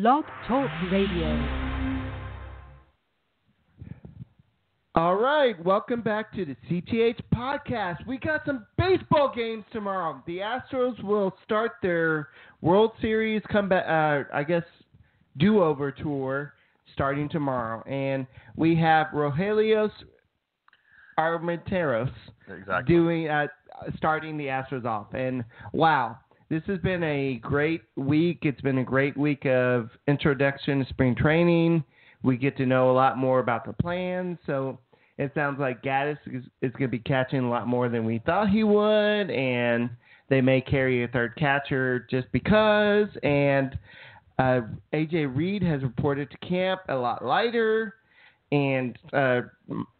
[0.00, 1.26] Blog Talk Radio.
[4.94, 8.06] All right, welcome back to the CTH podcast.
[8.06, 10.22] We got some baseball games tomorrow.
[10.24, 12.28] The Astros will start their
[12.60, 14.62] World Series comeback, uh, I guess,
[15.36, 16.54] do-over tour
[16.92, 18.24] starting tomorrow, and
[18.54, 19.90] we have Rogelio
[21.18, 22.12] Armenteros
[22.48, 22.94] Exactly.
[22.94, 23.48] doing uh,
[23.96, 25.12] starting the Astros off.
[25.12, 26.18] And wow,
[26.50, 28.38] this has been a great week.
[28.42, 31.84] It's been a great week of introduction to spring training.
[32.22, 34.38] We get to know a lot more about the plans.
[34.46, 34.78] So
[35.18, 38.20] it sounds like Gattis is, is going to be catching a lot more than we
[38.24, 39.90] thought he would, and
[40.30, 43.08] they may carry a third catcher just because.
[43.22, 43.78] And
[44.38, 44.60] uh,
[44.94, 47.94] AJ Reed has reported to camp a lot lighter
[48.50, 49.40] and uh,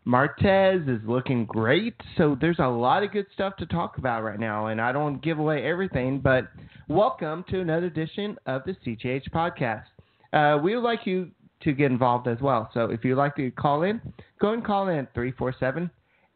[0.05, 1.95] Martes is looking great.
[2.17, 5.23] So there's a lot of good stuff to talk about right now, and I don't
[5.23, 6.49] give away everything, but
[6.89, 9.85] welcome to another edition of the CTH podcast.
[10.33, 11.31] Uh, we would like you
[11.63, 12.71] to get involved as well.
[12.73, 14.01] So if you'd like to call in,
[14.41, 15.91] go and call in 347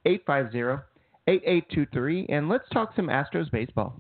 [0.05, 0.85] 850
[1.29, 3.95] 8823, and let's talk some Astros baseball.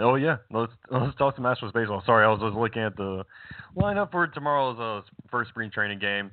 [0.00, 2.02] Oh yeah, let's let's talk some Astros baseball.
[2.06, 3.24] Sorry, I was looking at the
[3.76, 6.30] lineup for tomorrow's uh, first spring training game.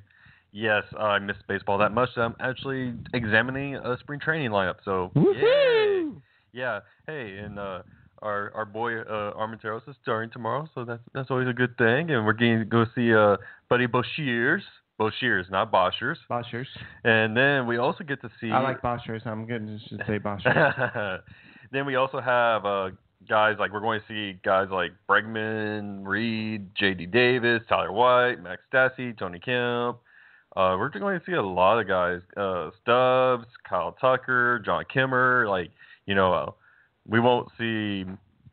[0.52, 2.10] Yes, I missed baseball that much.
[2.16, 4.76] I'm actually examining a spring training lineup.
[4.84, 6.06] So yay.
[6.52, 7.82] Yeah, hey, and uh,
[8.22, 12.10] our our boy uh, Armenteros is starting tomorrow, so that's that's always a good thing.
[12.10, 13.36] And we're going to go see uh,
[13.68, 14.62] Buddy Boshiers,
[14.98, 16.16] Boshiers, not Boshers.
[16.30, 16.66] Boshers.
[17.04, 18.50] And then we also get to see.
[18.50, 19.26] I like Boshers.
[19.26, 21.20] I'm going to just say Boshers.
[21.72, 22.90] then we also have uh,
[23.28, 27.06] guys like we're going to see guys like Bregman, Reed, J.D.
[27.06, 29.98] Davis, Tyler White, Max Stassi, Tony Kemp.
[30.56, 35.48] Uh, we're going to see a lot of guys, uh, Stubbs, Kyle Tucker, Jon Kemmer.
[35.48, 35.70] Like
[36.06, 36.50] you know, uh,
[37.06, 38.04] we won't see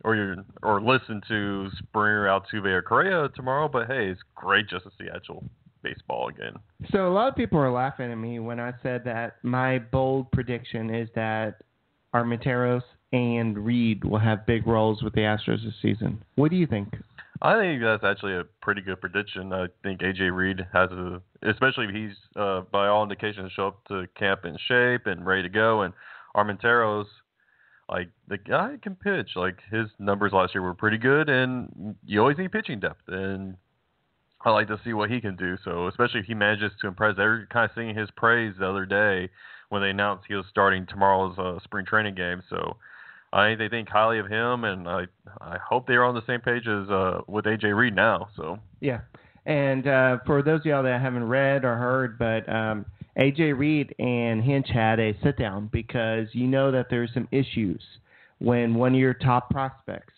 [0.03, 3.67] or or listen to Springer, Altuve, or Correa tomorrow.
[3.67, 5.43] But hey, it's great just to see actual
[5.81, 6.53] baseball again.
[6.91, 10.31] So a lot of people are laughing at me when I said that my bold
[10.31, 11.61] prediction is that
[12.13, 12.83] Armenteros
[13.13, 16.21] and Reed will have big roles with the Astros this season.
[16.35, 16.95] What do you think?
[17.43, 19.53] I think that's actually a pretty good prediction.
[19.53, 23.85] I think AJ Reed has a, especially if he's uh, by all indications show up
[23.89, 25.83] to camp in shape and ready to go.
[25.83, 25.93] And
[26.35, 27.05] Armenteros,
[27.87, 29.31] like the guy can pitch.
[29.35, 33.03] Like his numbers last year were pretty good, and you always need pitching depth.
[33.07, 33.57] And
[34.43, 35.55] I like to see what he can do.
[35.63, 38.85] So especially if he manages to impress, they're kind of singing his praise the other
[38.85, 39.29] day
[39.69, 42.41] when they announced he was starting tomorrow's uh, spring training game.
[42.49, 42.77] So
[43.33, 45.05] I they think highly of him, and I
[45.41, 48.29] I hope they're on the same page as uh, with AJ Reed now.
[48.35, 49.01] So Yeah.
[49.45, 52.85] And uh, for those of y'all that haven't read or heard, but um,
[53.17, 57.81] AJ Reed and Hinch had a sit down because you know that there's some issues
[58.39, 60.13] when one of your top prospects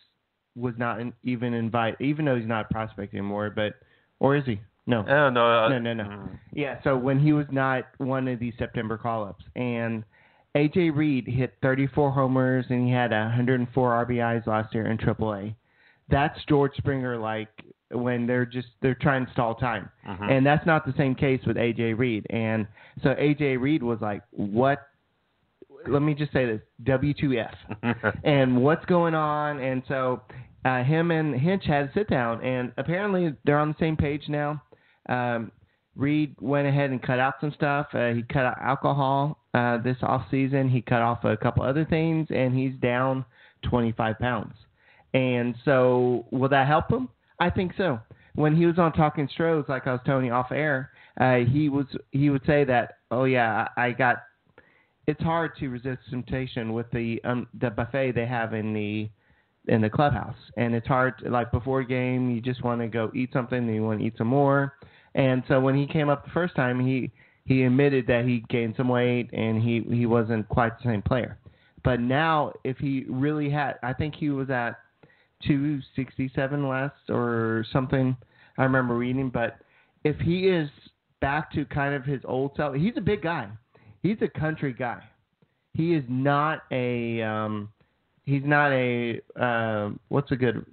[0.55, 3.49] was not in, even invited, even though he's not a prospect anymore.
[3.49, 3.73] But
[4.19, 4.59] or is he?
[4.87, 5.03] No.
[5.07, 6.03] yeah, no, uh, No, no, no.
[6.03, 9.43] mm, Yeah, so when he was not one of these September call ups.
[9.55, 10.03] And
[10.55, 15.55] AJ Reed hit 34 homers and he had 104 RBIs last year in AAA.
[16.09, 17.49] That's George Springer like
[17.91, 19.89] when they're just they're trying to stall time.
[20.07, 20.31] mhm.
[20.31, 22.25] And that's not the same case with AJ Reed.
[22.29, 22.67] And
[23.03, 24.87] so AJ Reed was like, "What
[25.87, 27.55] let me just say this, W2F."
[28.23, 29.59] and what's going on.
[29.59, 30.21] And so
[30.63, 34.23] uh, him and Hinch had a sit down, and apparently they're on the same page
[34.29, 34.61] now.
[35.09, 35.51] Um,
[35.95, 37.87] Reed went ahead and cut out some stuff.
[37.93, 40.69] Uh, he cut out alcohol uh, this off season.
[40.69, 43.23] He cut off a couple other things, and he's down
[43.63, 44.53] 25 pounds.
[45.13, 47.07] And so, will that help him?
[47.39, 47.99] I think so.
[48.33, 51.69] When he was on Talking Stros, like I was telling you off air, uh, he
[51.69, 54.17] was he would say that, oh yeah, I got.
[55.07, 59.09] It's hard to resist temptation with the um, the buffet they have in the
[59.71, 61.13] in the clubhouse, and it's hard.
[61.25, 64.15] Like before game, you just want to go eat something, and you want to eat
[64.17, 64.73] some more.
[65.13, 67.11] And so when he came up the first time, he
[67.45, 71.37] he admitted that he gained some weight and he he wasn't quite the same player.
[71.83, 74.79] But now, if he really had, I think he was at
[75.45, 78.15] 267 last or something.
[78.57, 79.57] I remember reading, but
[80.03, 80.69] if he is
[81.21, 83.49] back to kind of his old self, he's a big guy.
[84.01, 85.01] He's a country guy.
[85.73, 87.69] He is not a um,
[88.23, 90.65] he's not a um, what's a good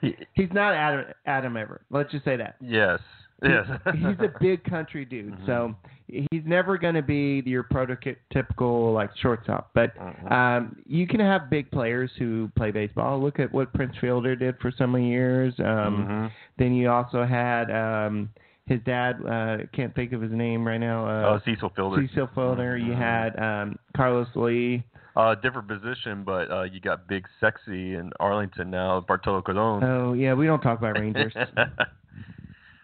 [0.00, 1.82] He- he's not Adam Adam Everett.
[1.90, 2.56] Let's just say that.
[2.60, 3.00] yes,
[3.42, 3.66] yes.
[3.94, 5.46] he's a big country dude, Mhm.
[5.46, 5.74] so
[6.08, 9.70] he's never going to be your prototypical like shortstop.
[9.74, 10.30] But Mhm.
[10.32, 13.20] um, you can have big players who play baseball.
[13.20, 15.54] Look at what Prince Fielder did for so many years.
[15.60, 16.30] Um, Mhm.
[16.58, 18.28] Then you also had um,
[18.66, 19.16] his dad.
[19.26, 21.06] Uh, can't think of his name right now.
[21.06, 22.06] Uh, Uh, Cecil Fielder.
[22.06, 22.76] Cecil Fielder.
[22.76, 22.96] You Mhm.
[22.96, 24.82] had um, Carlos Lee.
[25.16, 29.82] Uh, different position, but uh, you got Big Sexy in Arlington now, Bartolo Colon.
[29.82, 31.34] Oh yeah, we don't talk about Rangers.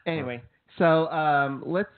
[0.06, 0.42] anyway,
[0.78, 1.88] so um, let's.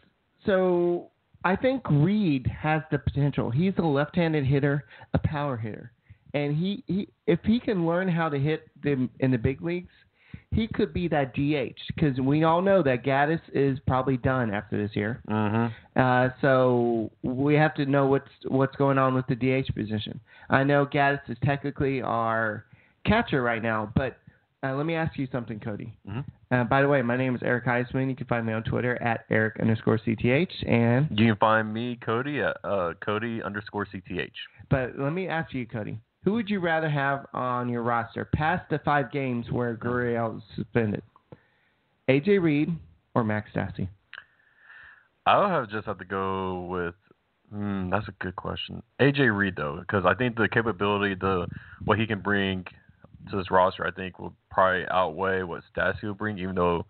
[0.47, 1.11] So
[1.45, 3.51] I think Reed has the potential.
[3.51, 4.85] He's a left-handed hitter,
[5.15, 5.93] a power hitter,
[6.35, 9.93] and he, he if he can learn how to hit them in the big leagues,
[10.51, 14.81] he could be that DH because we all know that Gattis is probably done after
[14.81, 15.23] this year.
[15.29, 16.01] mm-hmm.
[16.01, 20.19] Uh, so we have to know what's what's going on with the DH position.
[20.49, 22.65] I know Gattis is technically our
[23.05, 24.17] catcher right now, but
[24.65, 25.93] uh, let me ask you something, Cody.
[26.09, 26.25] Mhm.
[26.51, 28.09] Uh, by the way, my name is Eric Heisman.
[28.09, 30.53] You can find me on Twitter at Eric underscore CTH.
[30.67, 34.33] And You can find me, Cody, at uh, Cody underscore CTH.
[34.71, 38.69] but let me ask you, Cody, who would you rather have on your roster past
[38.71, 41.03] the five games where Gurriel is suspended?
[42.09, 42.71] AJ Reed
[43.15, 43.89] or Max Stassi?
[45.27, 46.95] I would have just have to go with.
[47.51, 48.83] Hmm, that's a good question.
[49.01, 51.47] AJ Reed though, because I think the capability, the
[51.85, 52.65] what he can bring
[53.31, 56.39] to this roster, I think will probably outweigh what Stassi will bring.
[56.39, 56.87] Even though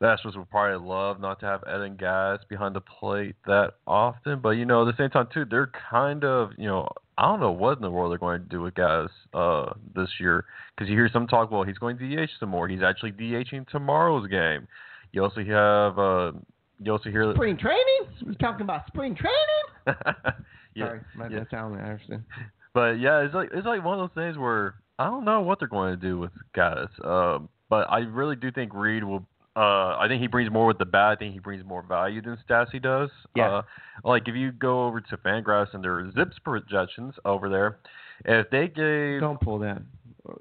[0.00, 4.40] the Astros would probably love not to have Evan Gattis behind the plate that often,
[4.40, 7.40] but you know at the same time too, they're kind of you know I don't
[7.40, 10.44] know what in the world they're going to do with Gas uh, this year
[10.76, 11.50] because you hear some talk.
[11.50, 12.68] Well, he's going to DH some more.
[12.68, 14.68] He's actually DHing tomorrow's game.
[15.12, 15.98] You also have.
[15.98, 16.32] Uh,
[16.80, 18.06] you also hear Spring training?
[18.24, 19.98] We're talking about spring training?
[20.76, 21.38] yeah, Sorry, my yeah.
[21.40, 22.24] that's Alan
[22.74, 25.58] but yeah, it's like it's like one of those things where I don't know what
[25.58, 26.88] they're going to do with Gattis.
[27.06, 29.26] Um, but I really do think Reed will.
[29.56, 31.12] Uh, I think he brings more with the bat.
[31.12, 33.10] I think he brings more value than Stassi does.
[33.34, 33.48] Yeah.
[33.48, 33.62] Uh,
[34.04, 37.78] like if you go over to Fangraphs and their ZiPS projections over there,
[38.24, 39.82] if they gave Don't pull that.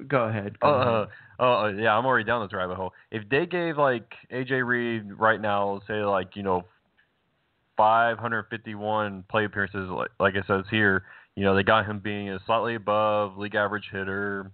[0.07, 0.59] Go ahead.
[0.59, 1.07] Go uh, ahead.
[1.39, 2.93] uh, uh, yeah, I'm already down this rabbit hole.
[3.09, 6.65] If they gave like AJ Reed right now, say like you know,
[7.77, 11.03] 551 play appearances, like, like it says here,
[11.37, 14.51] you know, they got him being a slightly above league average hitter,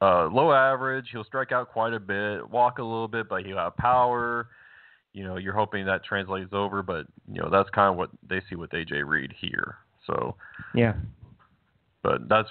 [0.00, 1.08] uh, low average.
[1.12, 4.48] He'll strike out quite a bit, walk a little bit, but he'll have power.
[5.12, 8.40] You know, you're hoping that translates over, but you know that's kind of what they
[8.48, 9.76] see with AJ Reed here.
[10.06, 10.36] So,
[10.74, 10.94] Yeah.
[12.02, 12.48] but that's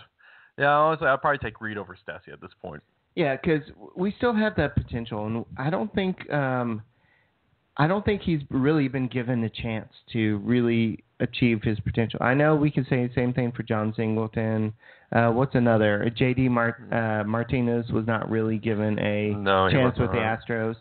[0.59, 0.69] yeah.
[0.69, 2.83] Honestly, I'd probably take Reed over Stassi at this point.
[3.15, 3.63] Yeah, because
[3.95, 6.83] we still have that potential, and I don't think um,
[7.77, 12.19] I don't think he's really been given the chance to really achieve his potential.
[12.21, 14.73] I know we can say the same thing for Jon Singleton.
[15.12, 16.12] Uh, what's another?
[16.15, 16.50] J.D.
[16.50, 20.17] Mart- uh, Martinez was not really given a No, chance with the?
[20.17, 20.75] Astros,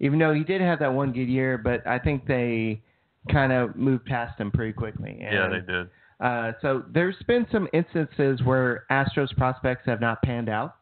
[0.00, 1.56] even though he did have that one good year.
[1.56, 2.82] But I think they
[3.30, 5.18] kind of moved past him pretty quickly.
[5.22, 5.88] And, Yeah, they did.
[6.20, 10.76] uh, so there's been some instances where Astros prospects have not panned out,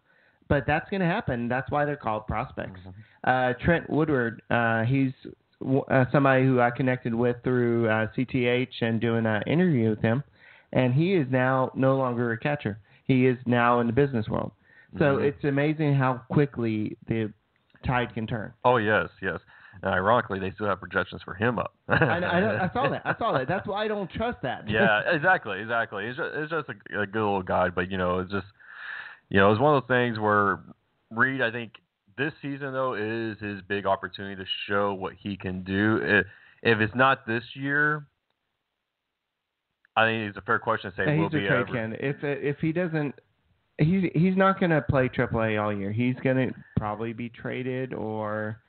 [0.48, 1.48] but that's going to happen.
[1.48, 2.80] That's why they're called prospects.
[3.24, 5.12] Uh, Trent Woodward, uh, he's
[5.90, 10.22] uh, somebody who I connected with through uh, CTH and doing an interview with him,
[10.72, 12.78] and he is now no longer a catcher.
[13.05, 14.52] He is now in the business world.
[14.99, 15.25] So Mhm.
[15.25, 17.32] it's amazing how quickly the
[17.84, 18.52] tide can turn.
[18.64, 19.40] Oh yes, yes.
[19.82, 21.72] And ironically, they still have projections for him up.
[21.88, 23.02] I, I, I saw that.
[23.05, 23.46] I saw that.
[23.52, 24.69] That's why I don't trust that.
[24.69, 26.06] yeah, exactly, exactly.
[26.06, 28.46] It's just, it's just a, a good little guide, but you know, it's just,
[29.28, 30.60] you know, it's one of those things where
[31.10, 31.72] Reed, I think
[32.19, 36.00] this season though is his big opportunity to show what he can do.
[36.03, 36.26] If,
[36.62, 38.06] if it's not this year,
[39.97, 41.73] I think it's a fair question to say Yeah, will he's be trade ever.
[41.73, 42.05] candidate.
[42.05, 43.15] If if he doesn't,
[43.79, 45.93] he's he's not going to play AAA all year.
[45.93, 48.61] He's going to probably be traded or.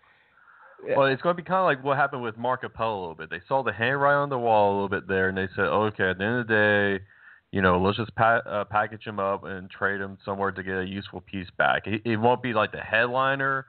[0.90, 0.94] Eh.
[0.96, 3.16] Well, it's going to be kind of like what happened with Mark Appel a little
[3.16, 3.30] bit.
[3.30, 6.12] They saw the handwriting on the wall a little bit there, and they said, okay,
[6.12, 7.04] at the end of the day,
[7.52, 10.78] you know, let's just pa- uh, package him up and trade him somewhere to get
[10.78, 11.88] a useful piece back.
[11.88, 13.66] It, it won't be like the headliner,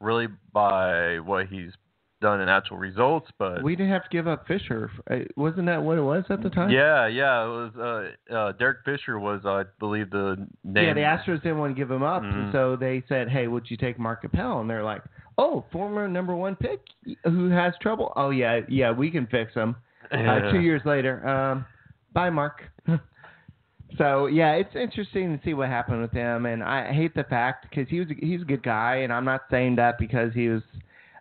[0.00, 1.72] really, by what he's
[2.20, 4.90] done in actual results, but we didn't have to give up Fisher.
[5.10, 6.70] Uh, Wasn't that what it was at the time?
[6.70, 10.86] yeah, yeah, it was uh, uh, Derek Fisher was, I believe, the name.
[10.86, 12.50] Yeah, the Astros didn't want to give him up, Mhm.
[12.52, 15.02] so they said, "Hey, would you take Mark Appel?" And they're like,
[15.36, 16.80] "Oh, former number one pick
[17.24, 18.12] who has trouble.
[18.16, 19.76] Oh yeah, yeah, we can fix him."
[20.10, 21.66] Uh, two years later, um,
[22.14, 22.62] bye, Mark.
[23.98, 27.66] So yeah, it's interesting to see what happened with him, and I hate the fact
[27.68, 30.62] because he was he's a good guy, and I'm not saying that because he was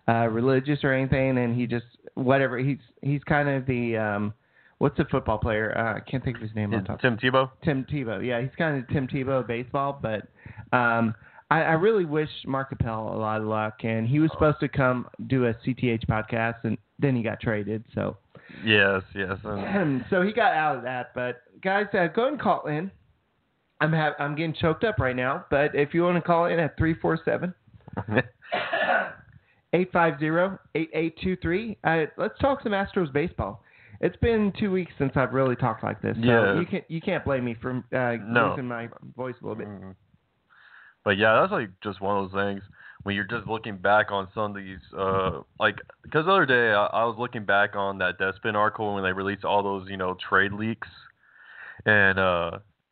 [0.08, 4.34] uh, religious or anything, and he just whatever he's he's kind of the um,
[4.80, 5.78] what's the football player?
[5.78, 7.00] Uh, I can't think of his name on top.
[7.02, 7.50] Tim Tebow.
[7.64, 8.26] Tim Tebow.
[8.26, 10.28] Yeah, he's kind of Tim Tebow of baseball, but
[10.76, 11.16] um,
[11.50, 13.84] I, I really wish Mark Appel a lot of luck.
[13.84, 17.84] And he was supposed to come do a CTH podcast, and then he got traded.
[17.94, 18.18] So,
[18.66, 19.38] Yes, yes.
[20.10, 21.12] So he got out of that.
[21.14, 22.92] But guys, uh, go ahead and call in.
[23.82, 26.60] I'm ha- I'm getting choked up right now, but if you want to call in
[26.60, 27.54] at three four seven
[29.74, 31.78] 850-8823.
[31.84, 33.64] Uh, let's talk some Astros baseball.
[34.02, 36.16] It's been two weeks since I've really talked like this.
[36.18, 36.60] So Yeah.
[36.60, 38.50] you can you can't blame me for uh, No.
[38.50, 39.68] losing my voice a little bit.
[39.68, 39.96] Mhm.
[41.06, 42.64] But yeah, that's like just one of those things
[43.04, 46.72] when you're just looking back on some of these, uh, like because the other day
[46.74, 49.98] I, I was looking back on that Deadspin article when they released all those you
[49.98, 50.88] know trade leaks,
[51.86, 52.52] and uh,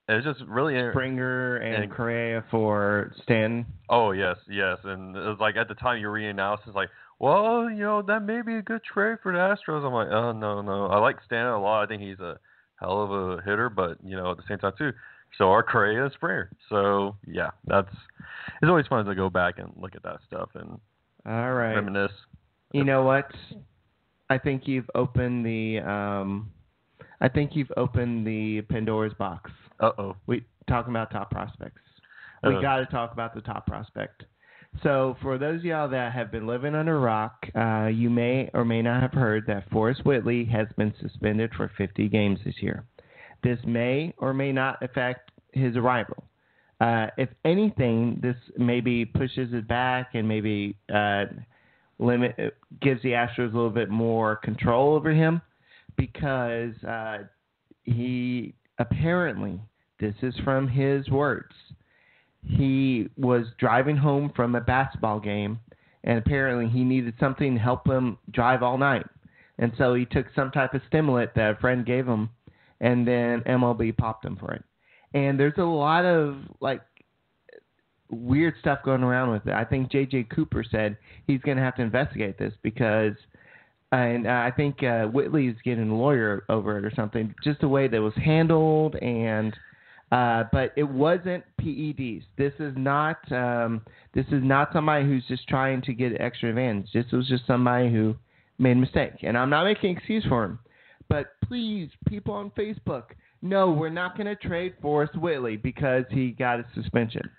[0.09, 3.65] it's just really Springer and, And- Correa for Stan.
[3.89, 7.69] Oh yes, yes, and it was like at the time you read analysis like, well,
[7.69, 9.85] you know that may be a good trade for the Astros.
[9.85, 11.83] I'm like, oh no, no, I like Stan a lot.
[11.83, 12.37] I think he's a
[12.79, 14.91] hell of a hitter, but you know at the same time too,
[15.37, 16.51] so our Correa and Springer.
[16.69, 17.93] So yeah, that's
[18.61, 20.79] it's always fun to go back and look at that stuff and
[21.25, 21.75] All right.
[21.75, 22.11] reminisce.
[22.73, 23.29] You know what?
[24.29, 26.49] I think you've opened the um,
[27.21, 29.51] I think you've opened the Pandora's box.
[29.79, 30.15] Uh oh.
[30.27, 31.81] We talking about top prospects.
[32.43, 32.61] We Uh.
[32.61, 34.25] got to talk about the top prospect.
[34.83, 38.49] So for those of y'all that have been living under a rock, uh, you may
[38.53, 42.61] or may not have heard that Forrest Whitley has been suspended for 50 games this
[42.61, 42.85] year.
[43.43, 46.23] This may or may not affect his arrival.
[46.79, 51.25] Uh, if anything, this maybe pushes it back and maybe uh,
[51.99, 55.41] limit gives the Astros a little bit more control over him
[56.01, 57.19] because uh,
[57.83, 59.59] he apparently
[59.99, 61.53] this is from his words
[62.43, 65.59] he was driving home from a basketball game
[66.03, 69.05] and apparently he needed something to help him drive all night.
[69.59, 72.29] And so he took some type of stimulant that a friend gave him
[72.79, 74.63] and then mlb popped him for it.
[75.13, 76.81] And there's a lot of like
[78.09, 79.53] weird stuff going around with it.
[79.53, 83.13] I think jj cooper said he's going to have to investigate this because
[83.91, 87.33] and uh, I think uh, Whitley's getting a lawyer over it or something.
[87.43, 89.53] Just the way that was handled, and
[90.11, 92.23] uh, but it wasn't PEDs.
[92.37, 93.81] This is not um,
[94.13, 96.87] this is not somebody who's just trying to get extra advantage.
[96.93, 98.15] This was just somebody who
[98.57, 100.59] made a mistake, and I'm not making excuse for him.
[101.09, 103.03] But please, people on Facebook,
[103.41, 107.29] no, we're not going to trade Forrest Whitley because he got a suspension.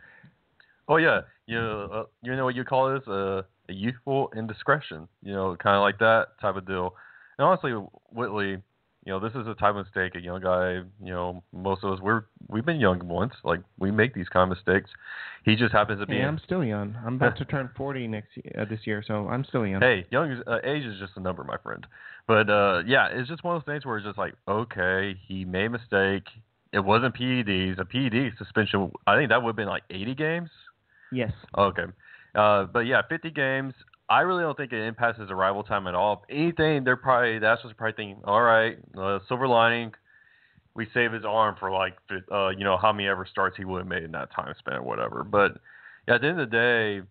[0.89, 3.09] Oh yeah, you uh, you know what you call this?
[3.09, 5.09] Uh, a youthful indiscretion.
[5.23, 6.95] You know, kind of like that type of deal.
[7.39, 7.73] And honestly,
[8.11, 8.59] Whitley,
[9.05, 10.15] you know, this is a type of mistake.
[10.15, 13.35] A young guy, you know, most of us we're we've been young once.
[13.43, 14.91] Like we make these kind of mistakes.
[15.45, 16.17] He just happens to be.
[16.17, 16.97] Hey, I'm still young.
[17.05, 19.81] I'm about to turn 40 next year, uh, this year, so I'm still young.
[19.81, 21.85] Hey, young uh, age is just a number, my friend.
[22.29, 25.45] But uh, yeah, it's just one of those things where it's just like, okay, he
[25.45, 26.25] made a mistake.
[26.73, 27.79] It wasn't PEDs.
[27.81, 30.51] A PED suspension, I think that would have been like 80 games.
[31.11, 31.33] Yes.
[31.59, 31.85] Okay.
[32.35, 33.75] Uh, but yeah, 50 games.
[34.09, 36.25] I really don't think it impacts his arrival time at all.
[36.29, 38.23] Anything, they're probably that's what's probably thinking.
[38.25, 39.93] All right, uh, silver lining,
[40.75, 41.97] we save his arm for like,
[42.31, 44.79] uh, you know, how many ever starts he would have made in that time span
[44.79, 45.25] or whatever.
[45.25, 45.53] But
[46.09, 47.07] yeah, at the end of the day,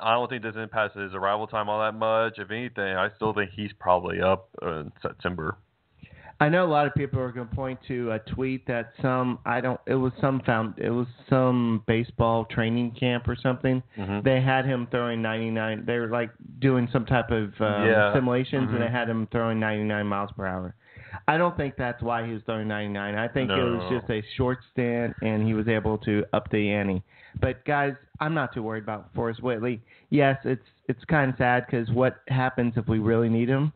[0.00, 2.38] I don't think this impacts his arrival time all that much.
[2.38, 5.56] If anything, I still think he's probably up in September.
[6.42, 9.38] I know a lot of people are going to point to a tweet that some
[9.44, 13.82] I don't it was some found it was some baseball training camp or something.
[13.98, 14.24] Mhm.
[14.24, 15.84] They had him throwing 99.
[15.84, 18.14] They were like doing some type of um, Yeah.
[18.14, 18.86] simulations, and Mhm.
[18.86, 20.74] they had him throwing 99 miles per hour.
[21.28, 23.16] I don't think that's why he was throwing 99.
[23.16, 26.70] I think it was just a short stint, and he was able to up the
[26.72, 27.02] ante.
[27.40, 29.82] But guys, I'm not too worried about Forrest Whitley.
[30.08, 33.72] Yes, it's it's kind of sad because what happens if we really need him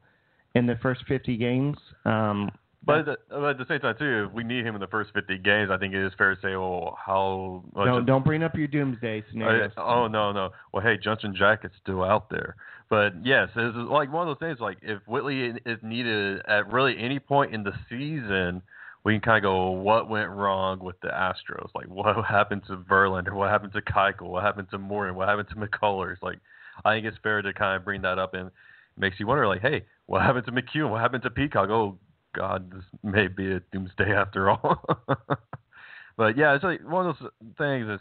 [0.54, 1.76] in the first 50 games?
[2.04, 2.50] Um,
[2.86, 4.86] But at, the, but at the same time, too, if we need him in the
[4.86, 8.24] first 50 games, I think it is fair to say, well, how much don't don't
[8.24, 9.72] bring up your doomsday Uh, scenarios.
[9.78, 10.50] oh no no.
[10.72, 12.56] Well, hey, Junction Jack is still out there.
[12.90, 14.60] But yes, it's like one of those things.
[14.60, 18.60] Like if Whitley is needed at really any point in the season,
[19.02, 21.70] we can kind of go, what went wrong with the Astros?
[21.74, 23.32] Like what happened to Verlander?
[23.32, 24.28] What happened to Keuchel?
[24.28, 25.14] What happened to Morton?
[25.14, 26.16] What happened to McCullers?
[26.20, 26.38] Like
[26.84, 28.50] I think it's fair to kind of bring that up and
[28.96, 30.90] makes you wonder, like, hey, what happened to McEwen?
[30.90, 31.68] What happened to Peacock?
[31.70, 31.98] Oh
[32.34, 34.84] God, this may be a doomsday after all.
[36.16, 37.88] but yeah, it's like one of those things.
[37.88, 38.00] Is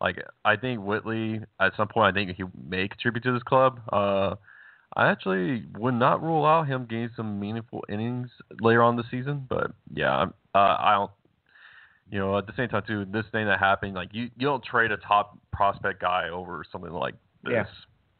[0.00, 3.80] like I think Whitley at some point I think he may contribute to this club.
[3.92, 4.36] Uh,
[4.96, 9.46] I actually would not rule out him getting some meaningful innings later on the season,
[9.48, 11.10] but yeah, uh, I don't.
[12.08, 14.64] You know, at the same time too, this thing that happened, like you, you don't
[14.64, 17.52] trade a top prospect guy over something like this.
[17.52, 17.64] Yeah.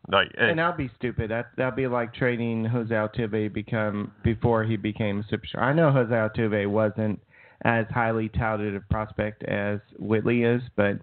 [0.09, 1.31] Like, hey, And that'd be stupid.
[1.31, 5.63] That that'd be like trading Jose Altuve become before he became a superstar.
[5.63, 7.21] I know Jose Altuve wasn't
[7.65, 10.99] as highly touted a prospect as Whitley is, but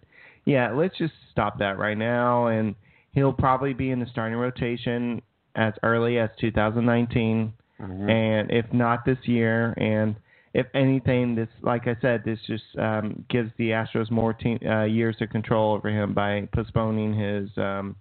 [0.45, 2.48] yeah, let's just stop that right now.
[2.48, 2.75] And
[3.12, 5.22] he'll probably be in the starting rotation
[5.55, 8.10] as early as 2019, mhm.
[8.10, 10.15] and if not this year, and
[10.53, 14.83] if anything, this like I said, this just um, gives the Astros more team, uh,
[14.83, 17.50] years of control over him by postponing his.
[17.57, 17.98] Um,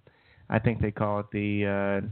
[0.53, 2.07] I think they call it the uh,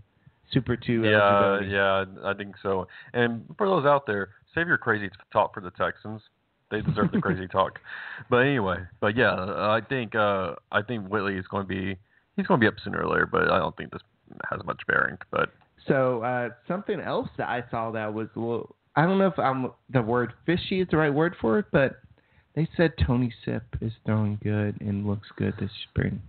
[0.52, 1.04] Super Two.
[1.04, 2.88] Yeah, yeah, I think so.
[3.14, 6.22] And for those out there, save your crazy talk for the Texans.
[6.72, 7.80] They deserve the crazy talk.
[8.30, 11.96] But anyway, but yeah, I think uh I think Whitley is going to be
[12.36, 14.02] he's going to be up sooner or later, but I don't think this
[14.50, 15.18] has much bearing.
[15.30, 15.50] But
[15.88, 19.38] So uh, something else that I saw that was a little, I don't know if
[19.38, 22.00] I'm the word fishy is the right word for it, but
[22.56, 26.22] they said Tony Sipp is throwing good and looks good this spring.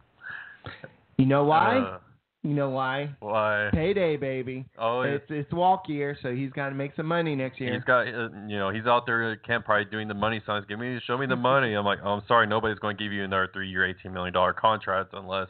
[1.23, 1.79] You know why?
[1.79, 1.99] Uh,
[2.43, 3.15] you know why?
[3.21, 3.69] why?
[3.73, 4.65] Payday, baby.
[4.77, 7.73] Oh, It's it's walk year, so he's got to make some money next year.
[7.73, 10.67] He's got, uh, you know, he's out there at Camp probably doing the money signs.
[10.69, 11.75] Give me, show me the money.
[11.75, 14.53] I'm like, oh, I'm sorry, nobody's going to give you another three-year, eighteen million dollar
[14.53, 15.47] contract unless,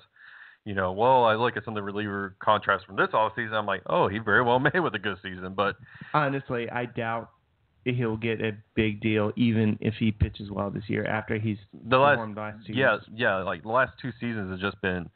[0.67, 3.55] you know, well, I look at some of the reliever contracts from this off season.
[3.55, 5.77] I'm like, oh, he very well may with a good season, but
[6.13, 7.31] Honestly, I doubt
[7.87, 11.57] he'll get a big deal, even if he pitches well this year after he's
[11.89, 15.09] the last, last two yeah, yeah, like the last two seasons has just been,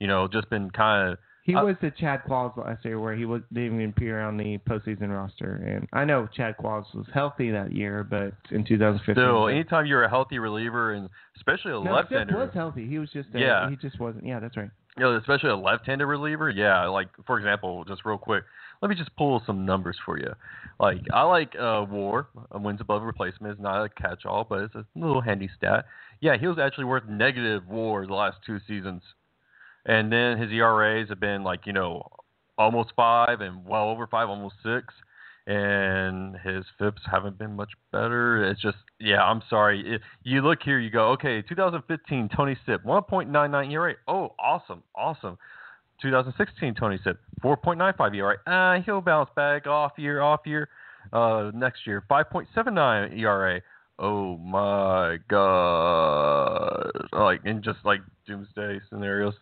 [0.00, 1.18] you know, just been kind of.
[1.44, 4.38] He Uh, was the Chad Qualls last year, where he was didn't even appear on
[4.38, 5.56] the postseason roster.
[5.56, 10.04] And I know Chad Qualls was healthy that year, but in 2015, So anytime you're
[10.04, 12.86] a healthy reliever and especially a no, left-hander, was healthy.
[12.88, 13.68] He was just a, Yeah.
[13.68, 14.24] he just wasn't.
[14.24, 14.70] Yeah, that's right.
[14.96, 16.86] you know, especially a left-handed reliever, yeah.
[16.86, 18.44] Like for example, just real quick,
[18.80, 20.32] let me just pull some numbers for you.
[20.80, 23.52] Like I like uh, WAR, uh, wins above replacement.
[23.52, 25.84] It's not a catch-all, but it's a little handy stat.
[26.20, 29.02] Yeah, he was actually worth negative WAR the last two seasons,
[29.86, 32.08] and then his ERAs have been like you know
[32.58, 34.92] almost five and well over five, almost six.
[35.46, 38.48] And his FIPS haven't been much better.
[38.48, 39.96] It's just, yeah, I'm sorry.
[39.96, 43.94] It, you look here, you go, okay, 2015, Tony Sipp, 1.99 ERA.
[44.08, 45.36] Oh, awesome, awesome.
[46.00, 48.36] 2016, Tony Sipp, 4.95 ERA.
[48.46, 50.70] Uh, he'll bounce back off year, off year.
[51.12, 53.60] Uh, next year, 5.79 ERA.
[53.98, 56.90] Oh my god!
[57.12, 59.34] Like in just like doomsday scenarios.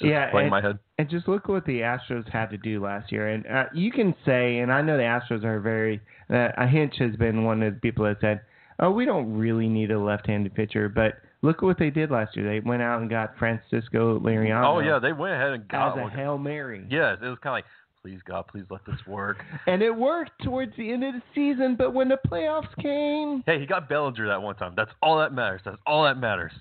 [0.00, 0.78] Just Yeah, playing and- my head.
[0.98, 3.28] And just look what the Astros had to do last year.
[3.28, 6.00] And uh, you can say, and I know the Astros are very.
[6.28, 8.40] Uh, a Hinch has been one of the people that said,
[8.80, 12.36] "Oh, we don't really need a left-handed pitcher." But look at what they did last
[12.36, 12.48] year.
[12.48, 14.64] They went out and got Francisco Liriano.
[14.66, 16.10] Oh yeah, they went ahead and got as a one.
[16.10, 16.84] hail mary.
[16.90, 17.64] Yes, it was kind of like,
[18.02, 19.44] please God, please let this work.
[19.68, 23.60] And it worked towards the end of the season, but when the playoffs came, hey,
[23.60, 24.72] he got Bellinger that one time.
[24.76, 25.60] That's all that matters.
[25.64, 26.52] That's all that matters.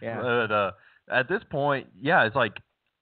[0.00, 0.70] yeah, But uh,
[1.12, 2.52] at this point, yeah, it's like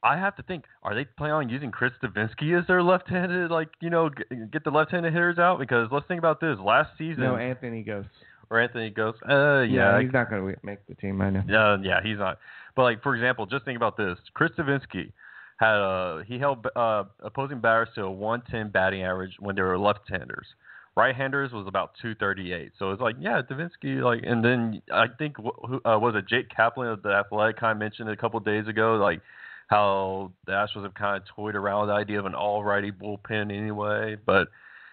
[0.03, 3.69] I have to think: Are they planning on using Chris Devenski as their left-handed, like
[3.81, 5.59] you know, g- get the left-handed hitters out?
[5.59, 8.05] Because let's think about this: last season, no Anthony goes.
[8.51, 11.21] or Anthony goes, uh, yeah, he's not going to make the team.
[11.21, 11.41] I know.
[11.41, 12.39] uh, yeah, he's not.
[12.77, 15.13] But like for example, just think about this: Chris Devenski
[15.59, 19.77] had a he held uh opposing batters to a 110 batting average when they were
[19.79, 20.47] left-handers.
[20.97, 22.73] Right-handers was about 238.
[22.77, 26.49] So it's like, yeah, Devenski, like, and then I think who uh, was it Jake
[26.49, 29.21] Kaplan of the Athletic kind of mentioned it a couple days ago, like
[29.69, 33.57] how the Astros have kind of toyed around with the idea of an all-righty bullpen
[33.57, 34.49] anyway, but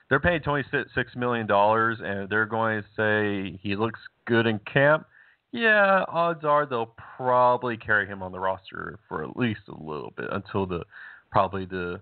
[0.09, 4.59] they're paying six six million dollars, and they're going to say he looks good in
[4.71, 5.07] camp.
[5.51, 10.13] Yeah, odds are they'll probably carry him on the roster for at least a little
[10.15, 10.83] bit until the
[11.31, 12.01] probably the,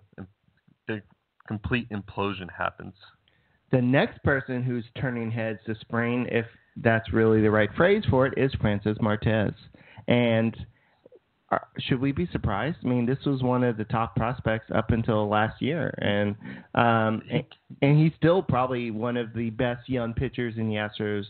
[0.88, 1.02] the
[1.48, 2.96] complete implosion happens.
[3.72, 6.46] The next person who's turning heads this spring, if
[6.78, 9.54] that's really the right phrase for it, is Francis Martes.
[10.08, 10.56] And
[11.54, 12.78] uh, should we be surprised?
[12.84, 16.36] I mean, this was one of the top prospects up until last year, and
[16.76, 17.44] um, and,
[17.82, 21.26] and he's still probably one of the best young pitchers in the Astros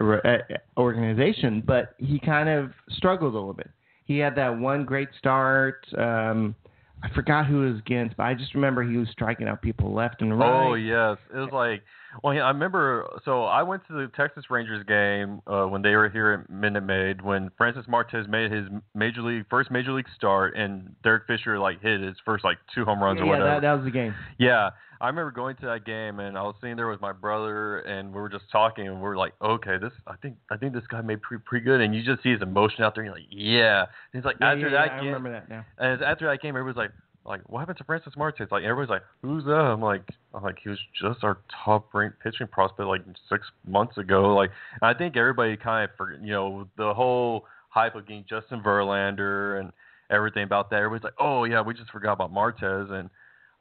[0.00, 0.38] uh,
[0.76, 1.62] organization.
[1.66, 3.70] But he kind of struggled a little bit.
[4.04, 5.84] He had that one great start.
[5.96, 6.54] Um,
[7.02, 9.92] I forgot who it was against, but I just remember he was striking out people
[9.92, 10.68] left and right.
[10.68, 11.82] Oh yes, it was like.
[12.22, 13.06] Well, yeah, I remember.
[13.24, 16.82] So I went to the Texas Rangers game uh, when they were here at Minute
[16.82, 21.58] Maid when Francis Martes made his major league first major league start, and Derek Fisher
[21.58, 23.48] like hit his first like two home runs yeah, or whatever.
[23.48, 24.14] that, that was the game.
[24.38, 27.80] Yeah, I remember going to that game and I was sitting there with my brother
[27.80, 30.72] and we were just talking and we are like, okay, this I think I think
[30.72, 33.08] this guy made pretty pretty good and you just see his emotion out there and
[33.12, 33.80] you're like, yeah.
[33.80, 35.64] And he's like Yeah, after yeah, that yeah, I game, remember that now.
[35.78, 36.92] and after that game, everybody's like,
[37.26, 38.46] like what happened to Francis Martes?
[38.50, 39.52] Like everybody's like, who's that?
[39.52, 40.02] I'm like,
[40.34, 44.34] I'm like he was just our top ranked pitching prospect like six months ago.
[44.34, 44.50] Like
[44.82, 49.60] I think everybody kind of for you know the whole hype of getting Justin Verlander
[49.60, 49.72] and
[50.10, 50.76] everything about that.
[50.76, 53.10] Everybody's like, oh yeah, we just forgot about Martes and.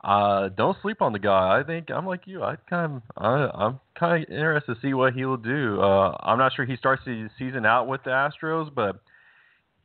[0.03, 1.57] Uh, don't sleep on the guy.
[1.57, 2.43] I think I'm like you.
[2.43, 5.79] I kind of, I, I'm kind of interested to see what he will do.
[5.79, 8.99] Uh, I'm not sure he starts the season out with the Astros, but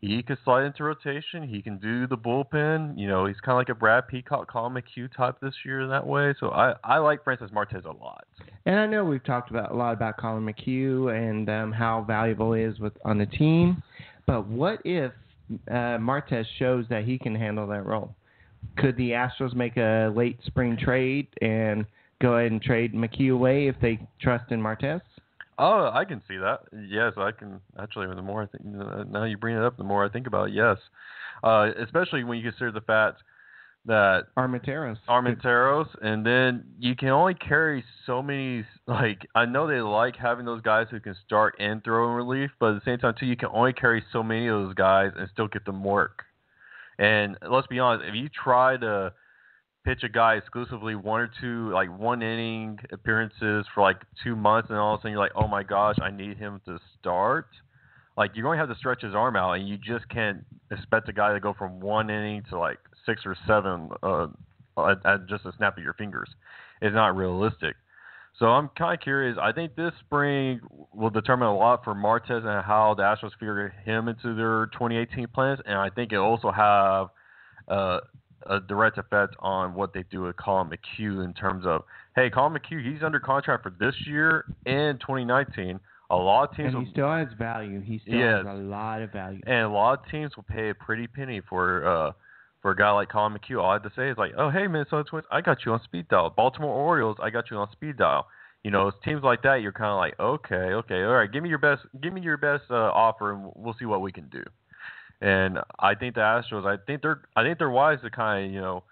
[0.00, 1.42] he could slide into rotation.
[1.42, 2.98] He can do the bullpen.
[2.98, 5.90] You know, he's kind of like a Brad Peacock, Collin McHugh type this year in
[5.90, 6.34] that way.
[6.38, 8.24] So I, I like Francis Martes a lot.
[8.66, 12.52] And I know we've talked about a lot about Collin McHugh and um, how valuable
[12.52, 13.82] he is with on the team,
[14.26, 15.12] but what if
[15.70, 18.14] uh, Martes shows that he can handle that role.
[18.76, 21.86] Could the Astros make a late spring trade and
[22.20, 25.00] go ahead and trade McHugh away if they trust in Martes?
[25.58, 26.60] Oh, I can see that.
[26.88, 27.60] Yes, I can.
[27.78, 28.64] Actually, the more I think,
[29.10, 30.76] now you bring it up, the more I think about it, yes.
[31.42, 33.22] Uh, especially when you consider the fact
[33.86, 34.98] that Armenteros.
[35.08, 38.64] Armenteros, and then you can only carry so many.
[38.86, 42.50] Like I know they like having those guys who can start and throw in relief,
[42.58, 45.12] but at the same time too, you can only carry so many of those guys
[45.16, 46.22] and still get them work.
[46.98, 49.12] And let's be honest, if you try to
[49.84, 54.70] pitch a guy exclusively one or two like one inning appearances for like two months,
[54.70, 57.48] and all of a sudden you're like, oh my gosh, I need him to start.
[58.16, 61.08] Like you're going to have to stretch his arm out, and you just can't expect
[61.08, 64.26] a guy to go from one inning to like six or seven uh,
[64.78, 66.28] at, at just a snap of your fingers.
[66.82, 67.76] It's not realistic.
[68.38, 69.36] So I'm kind of curious.
[69.40, 70.60] I think this spring
[70.92, 75.26] will determine a lot for Martes and how the Astros figure him into their 2018
[75.28, 77.08] plans, and I think it also have
[77.66, 78.00] uh,
[78.46, 81.82] a direct effect on what they do with Collin McHugh in terms of,
[82.14, 85.80] hey, Collin McHugh, he's under contract for this year and 2019.
[86.10, 87.80] A lot of teams and he will, still has value.
[87.82, 88.38] He still Yes.
[88.38, 89.40] has a lot of value.
[89.46, 92.12] and a lot of teams will pay a pretty penny for uh
[92.62, 93.62] for a guy like Collin McHugh.
[93.62, 95.82] All I have to say is like, oh hey Minnesota Twins, I got you on
[95.84, 96.30] speed dial.
[96.30, 98.26] Baltimore Orioles, I got you on speed dial.
[98.64, 99.56] You know, teams like that.
[99.56, 102.36] You're kind of like, okay, okay, all right, give me your best, give me your
[102.36, 104.42] best uh, offer, and we'll see what we can do.
[105.20, 108.52] And I think the Astros, I think they're, I think they're wise to kind of,
[108.52, 108.84] you know,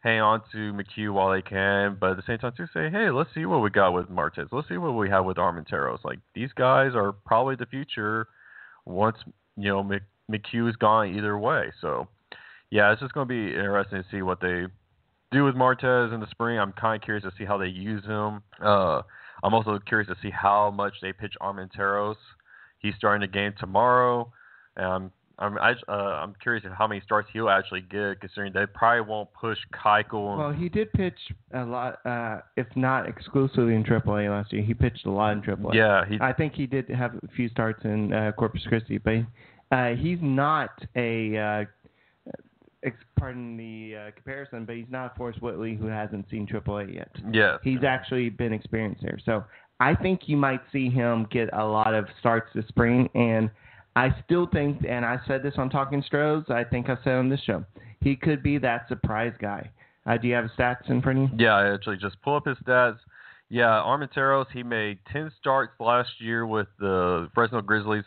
[0.00, 3.10] hang on to McHugh while they can, but at the same time too say, hey,
[3.10, 4.48] let's see what we got with Martes.
[4.52, 6.04] Let's see what we have with Armenteros.
[6.04, 8.28] Like these guys are probably the future
[8.86, 9.16] once
[9.56, 11.72] you know Mc, McHugh is gone either way.
[11.80, 12.08] So
[12.70, 14.64] yeah, it's just going to be interesting to see what they
[15.30, 16.58] do with Martes in the spring.
[16.58, 18.42] I'm kind of curious to see how they use him.
[18.62, 19.02] Uh,
[19.42, 22.16] I'm also curious to see how much they pitch Armenteros.
[22.78, 24.32] He's starting the game tomorrow,
[24.76, 28.66] and I'm I'm I, uh, I'm curious how many starts he'll actually get, considering they
[28.66, 30.36] probably won't push Keuchel.
[30.38, 31.18] Well, he did pitch
[31.54, 34.62] a lot, uh, if not exclusively in AAA last year.
[34.62, 35.74] He pitched a lot in AAA.
[35.74, 39.18] yeah, he I think he did have a few starts in uh, Corpus Christi, but
[39.70, 41.36] uh, he's not a.
[41.36, 41.64] Uh,
[42.82, 47.10] ex- pardon the uh, comparison, but he's not Forrest Whitley who hasn't seen AAA yet.
[47.32, 49.44] yeah He's actually been experienced there, so
[49.80, 53.08] I think you might see him get a lot of starts this spring.
[53.14, 53.50] And
[53.96, 57.28] I still think, and I said this on Talking Stros, I think I said on
[57.28, 57.64] this show,
[58.00, 59.70] he could be that surprise guy.
[60.06, 61.44] Uh, do you have stats in front of you?
[61.44, 62.98] Yeah, I actually just pull up his stats.
[63.50, 68.04] Yeah, Armenteros, he made 10 starts last year with the Fresno Grizzlies,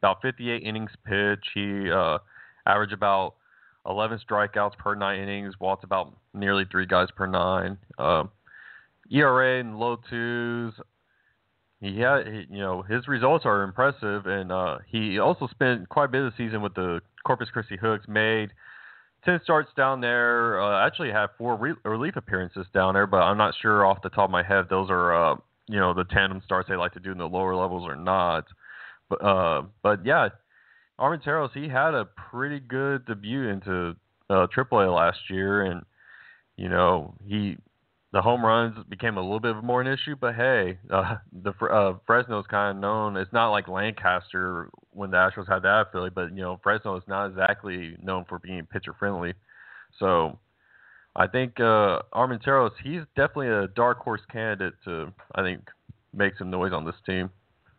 [0.00, 1.50] about 58 innings pitched.
[1.52, 2.18] He uh,
[2.66, 3.34] averaged about
[3.88, 7.76] 11 strikeouts per nine innings, walked about nearly three guys per nine.
[7.98, 8.30] Um,
[9.10, 10.74] ERA in low twos.
[11.84, 16.06] He had, he, you know, his results are impressive, and uh, he also spent quite
[16.06, 18.06] a bit of the season with the Corpus Christi Hooks.
[18.08, 18.52] Made
[19.26, 20.58] 10 starts down there.
[20.62, 24.08] Uh, actually had four re- relief appearances down there, but I'm not sure off the
[24.08, 25.36] top of my head those are uh,
[25.68, 28.46] you know the tandem starts they like to do in the lower levels or not.
[29.10, 30.28] But uh, but yeah,
[30.98, 33.94] Armenteros he had a pretty good debut into
[34.30, 35.82] uh, AAA last year, and
[36.56, 37.58] you know he
[38.14, 40.14] the home runs became a little bit more an issue.
[40.18, 43.16] But hey, uh, the uh, Fresno's kind of known.
[43.16, 47.02] It's not like Lancaster when the Astros had that affiliate, but you know Fresno is
[47.08, 49.34] not exactly known for being pitcher friendly.
[49.98, 50.38] So
[51.16, 55.68] I think uh, Armenteros he's definitely a dark horse candidate to I think
[56.14, 57.30] make some noise on this team.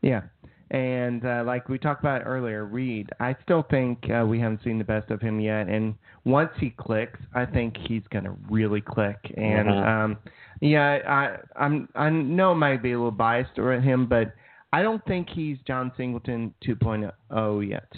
[0.02, 0.24] Yeah.
[0.72, 4.78] And uh, like we talked about earlier, Reed, I still think uh, we haven't seen
[4.80, 5.68] the best of him yet.
[5.68, 9.18] And once he clicks, I think he's gonna really click.
[9.38, 9.88] And Mhm.
[9.88, 10.18] um,
[10.62, 14.34] yeah, I I'm I know it might be a little biased toward him, but
[14.74, 17.92] I don't think he's Jon Singleton 2.0 yet.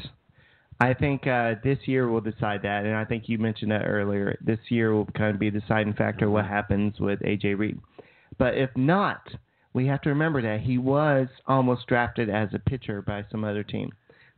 [0.80, 4.38] I think uh, this year will decide that, and I think you mentioned that earlier.
[4.42, 7.80] This year will kind of be the deciding factor what happens with AJ Reed.
[8.38, 9.22] But if not,
[9.74, 13.64] we have to remember that he was almost drafted as a pitcher by some other
[13.64, 13.92] team.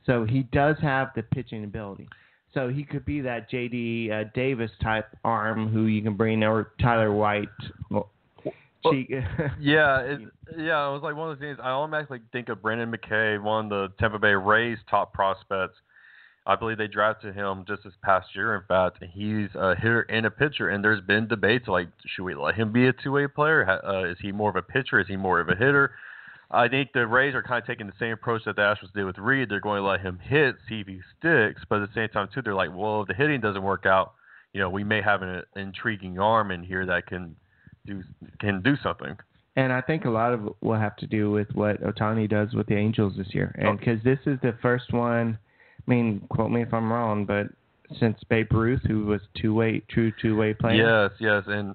[0.05, 2.07] So he does have the pitching ability.
[2.53, 6.71] So he could be that JD uh, Davis type arm who you can bring, or
[6.81, 7.47] Tyler White.
[7.91, 8.09] Well,
[8.83, 8.93] Well,
[9.59, 10.19] Yeah, it,
[10.57, 11.59] yeah, it was like one of those things.
[11.61, 15.77] I automatically think of Brendan McKay, one of the Tampa Bay Rays top prospects.
[16.49, 18.55] I believe they drafted him just this past year.
[18.55, 22.33] In fact, he's a hitter and a pitcher, and there's been debates like, should we
[22.33, 23.69] let him be a two-way player?
[23.69, 24.99] Uh, is he more of a pitcher?
[24.99, 25.91] Is he more of a hitter?
[26.49, 29.05] I think the Rays are kind of taking the same approach that the Astros did
[29.05, 29.49] with Reed.
[29.49, 32.29] They're going to let him hit, see if he sticks, but at the same time
[32.33, 34.13] too, they're like, well, if the hitting doesn't work out,
[34.51, 37.35] you know, we may have an intriguing arm in here that can
[37.85, 38.01] do
[38.39, 39.15] can do something.
[39.55, 42.53] And I think a lot of it will have to do with what Ohtani does
[42.55, 43.73] with the Angels this year, and Oh.
[43.77, 45.37] because this is the first one
[45.89, 47.47] I mean, quote me if I'm wrong, but
[47.99, 51.09] since Babe Ruth, who was two way, true two way player.
[51.09, 51.73] Yes, yes, and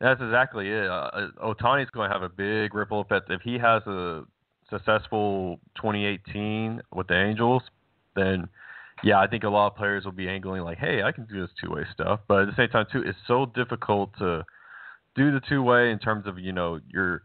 [0.00, 0.86] that's exactly it.
[0.86, 4.22] Uh, Ohtani's going to have a big ripple effect if he has a
[4.70, 7.62] successful 2018 with the Angels.
[8.14, 8.48] Then,
[9.02, 11.40] yeah, I think a lot of players will be angling like, "Hey, I can do
[11.40, 14.44] this two way stuff." But at the same time, too, it's so difficult to
[15.16, 17.22] do the two way in terms of you know your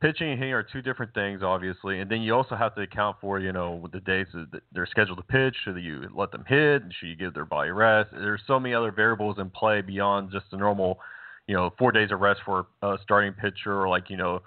[0.00, 3.16] pitching and hitting are two different things, obviously, and then you also have to account
[3.20, 5.56] for you know the days that they're scheduled to pitch.
[5.64, 6.82] Should you let them hit?
[6.98, 8.10] Should you give their body rest?
[8.12, 10.98] There's so many other variables in play beyond just the normal,
[11.46, 14.42] you know, four days of rest for a starting pitcher or like you know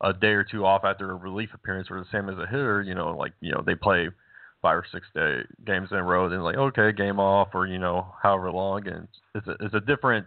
[0.00, 2.82] a day or two off after a relief appearance, or the same as a hitter.
[2.82, 4.08] You know, like you know they play
[4.62, 7.78] five or six day games in a row, then like okay, game off, or you
[7.78, 10.26] know however long, and it's a, it's a different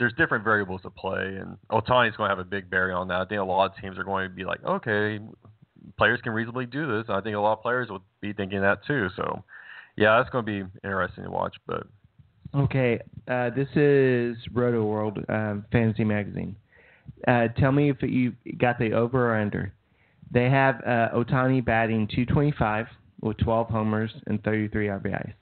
[0.00, 3.20] there's different variables to play, and Ohtani's going to have a big bearing on that.
[3.20, 5.20] I think a lot of teams are going to be like, okay,
[5.98, 7.04] players can reasonably do this.
[7.08, 9.08] And I think a lot of players will be thinking that too.
[9.14, 9.44] So,
[9.96, 11.54] yeah, that's going to be interesting to watch.
[11.66, 11.86] But
[12.54, 16.56] okay, uh, this is Roto World um, Fantasy Magazine.
[17.28, 19.74] Uh, tell me if you got the over or under.
[20.30, 22.86] They have uh, Ohtani batting 225
[23.20, 25.34] with 12 homers and 33 RBIs.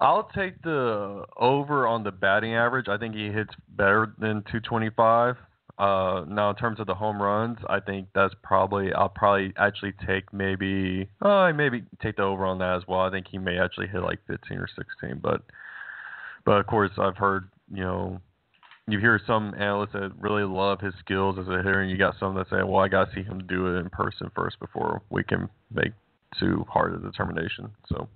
[0.00, 2.88] I'll take the over on the batting average.
[2.88, 5.36] I think he hits better than 225.
[5.78, 9.92] Uh, now in terms of the home runs, I think that's probably I'll probably actually
[10.06, 13.00] take maybe oh maybe take the over on that as well.
[13.00, 15.42] I think he may actually hit like 15 or 16, but
[16.44, 18.20] but of course I've heard you know
[18.88, 22.14] you hear some analysts that really love his skills as a hitter, and you got
[22.18, 25.02] some that say, well I got to see him do it in person first before
[25.10, 25.92] we can make
[26.38, 27.70] too hard a determination.
[27.88, 28.08] So.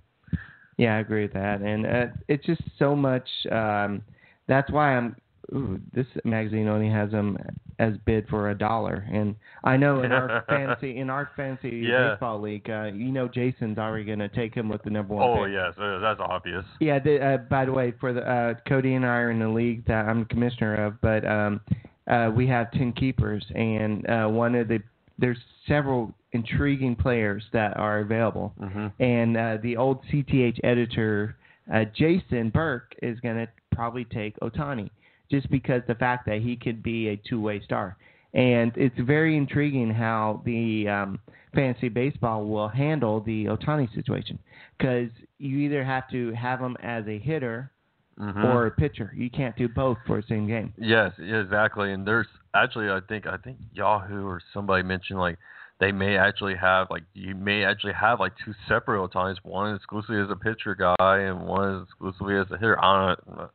[0.76, 3.28] Yeah, I agree with that, and uh, it's just so much.
[3.50, 4.02] Um,
[4.48, 5.16] that's why I'm.
[5.54, 7.37] Ooh, this magazine only has them
[7.78, 12.10] as bid for a dollar, and I know in our fantasy in our fantasy Yeah.
[12.12, 15.28] baseball league, uh, you know Jason's already going to take him with the number one.
[15.28, 15.52] Oh pick.
[15.52, 16.64] yes, uh, that's obvious.
[16.80, 16.98] Yeah.
[16.98, 19.87] The, uh, by the way, for the uh, Cody and I are in the league
[19.87, 21.60] that I'm commissioner of, but um,
[22.08, 24.80] uh, we have ten keepers, and uh, one of the
[25.18, 31.37] there's several intriguing players that are available, hmm and uh, the old CTH editor
[31.73, 34.90] uh, Jason Burke is going to probably take Ohtani,
[35.31, 37.97] just because the fact that he could be a two-way star,
[38.35, 41.18] and it's very intriguing how the um,
[41.55, 44.38] fantasy baseball will handle the Ohtani situation,
[44.77, 47.70] because you either have to have him as a hitter
[48.18, 49.12] hmm or a pitcher.
[49.16, 50.73] You can't do both for the same game.
[50.79, 51.92] Yes, exactly.
[51.92, 55.38] And there's actually, I think, I think Yahoo or somebody mentioned like
[55.80, 60.20] they may actually have like you may actually have like two separate Ohtanis, one exclusively
[60.20, 62.82] as a pitcher guy and one exclusively as a hitter.
[62.82, 63.50] I don't know.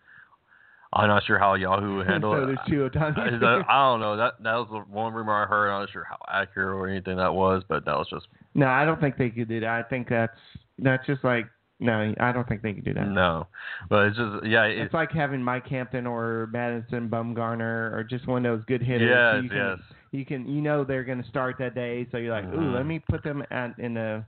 [0.91, 2.45] I'm not sure how Yahoo would handle so it.
[2.47, 3.35] there's two Ohtanis.
[3.35, 4.17] Is that- I don't know.
[4.17, 5.69] That that was the one rumor I heard.
[5.69, 8.83] I'm not sure how accurate or anything that was, but that was just no, I
[8.85, 9.69] don't think they could do that.
[9.69, 10.37] I think that's
[10.79, 11.45] that's just like
[11.81, 13.07] no, I don't think they could do that.
[13.07, 13.47] no.
[13.89, 14.63] But it's just yeah.
[14.65, 18.81] It, It's like having Mike Hampton or Madison Bumgarner or just one of those good
[18.81, 19.09] hitters.
[19.09, 19.77] yes, you can, yes.
[20.11, 22.85] You can, you know, they're going to start that day, so you're like, ooh, let
[22.85, 24.25] me put them at, in a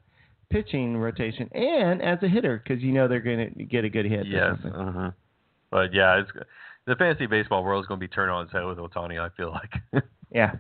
[0.52, 4.06] pitching rotation and as a hitter because you know they're going to get a good
[4.06, 4.28] hit.
[4.28, 4.58] Yes.
[4.64, 5.08] hmm
[5.72, 6.30] But yeah, it's
[6.86, 9.20] the fantasy baseball world is going to be turned on its head with Ohtani.
[9.20, 10.04] I feel like.
[10.34, 10.54] Yeah.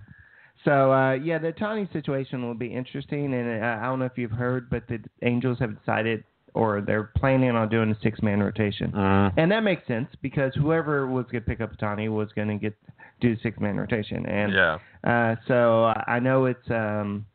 [0.66, 4.18] So uh, yeah, the Ohtani situation will be interesting, and uh, I don't know if
[4.18, 8.92] you've heard, but the Angels have decided, or they're planning on doing a six-man rotation.
[8.92, 12.48] mm And that makes sense because whoever was going to pick up Tani was going
[12.50, 12.76] to get
[13.22, 14.78] do six man rotation, and Yeah.
[15.04, 17.26] uh, so I I know it's um,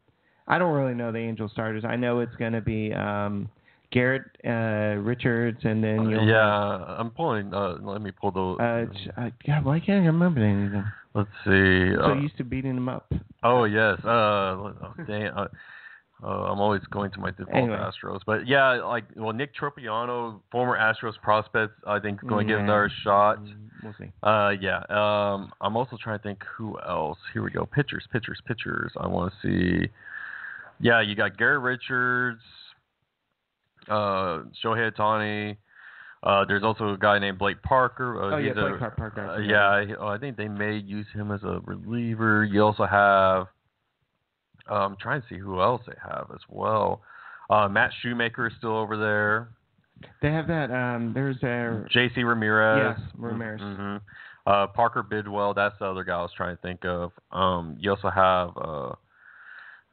[0.48, 1.84] I don't really know the Angel starters.
[1.84, 3.48] I know it's going to be um,
[3.92, 6.42] Garrett uh, Richards, and then you'll yeah,
[6.98, 7.54] I'm pulling.
[7.54, 8.40] Uh, let me pull the.
[8.62, 10.92] Uh, uh, God, why can't I remember any of them?
[11.14, 11.94] let's see.
[11.94, 13.10] So Uh, used to beating them up.
[13.42, 13.98] oh yes.
[14.04, 14.74] Uh, oh,
[15.08, 15.46] uh,
[16.22, 17.76] uh, I'm always going to my default Anyway.
[17.76, 22.52] Astros, but yeah, like well, Nick Tropeano, former Astros prospect, I think is going to
[22.52, 22.64] give Yeah.
[22.64, 23.38] another shot.
[23.82, 24.10] We'll see.
[24.22, 24.78] Uh, yeah.
[24.88, 27.18] Um, I'm also trying to think who else.
[27.34, 27.66] Here we go.
[27.66, 28.92] Pitchers, pitchers, pitchers.
[28.98, 29.46] I want to
[29.82, 29.88] see.
[30.80, 32.40] Yeah, you got Garrett Richards,
[33.88, 35.56] uh, Shohei Ohtani.
[36.22, 38.20] Uh, there's also a guy named Blake Parker.
[38.22, 39.26] Uh, Oh yeah, he's Blake a, Parker.
[39.30, 42.44] Uh, yeah, I, oh, I think they may use him as a reliever.
[42.44, 43.46] You also have.
[44.74, 47.02] I'm trying to see who else they have as well.
[47.48, 49.48] Uh, Matt Shoemaker is still over there.
[50.20, 50.70] They have that.
[50.70, 52.22] Um, there's a J.C.
[52.22, 52.96] Ramirez.
[52.98, 53.60] Yes, Ramirez.
[53.60, 53.96] hmm
[54.46, 55.54] Uh, Parker Bridwell.
[55.54, 57.12] That's the other guy I was trying to think of.
[57.32, 58.50] Um, you also have.
[58.56, 58.96] Uh, I'm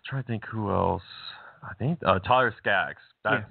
[0.06, 1.04] trying to think who else.
[1.64, 3.02] I think uh, Tyler Skaggs.
[3.24, 3.46] That's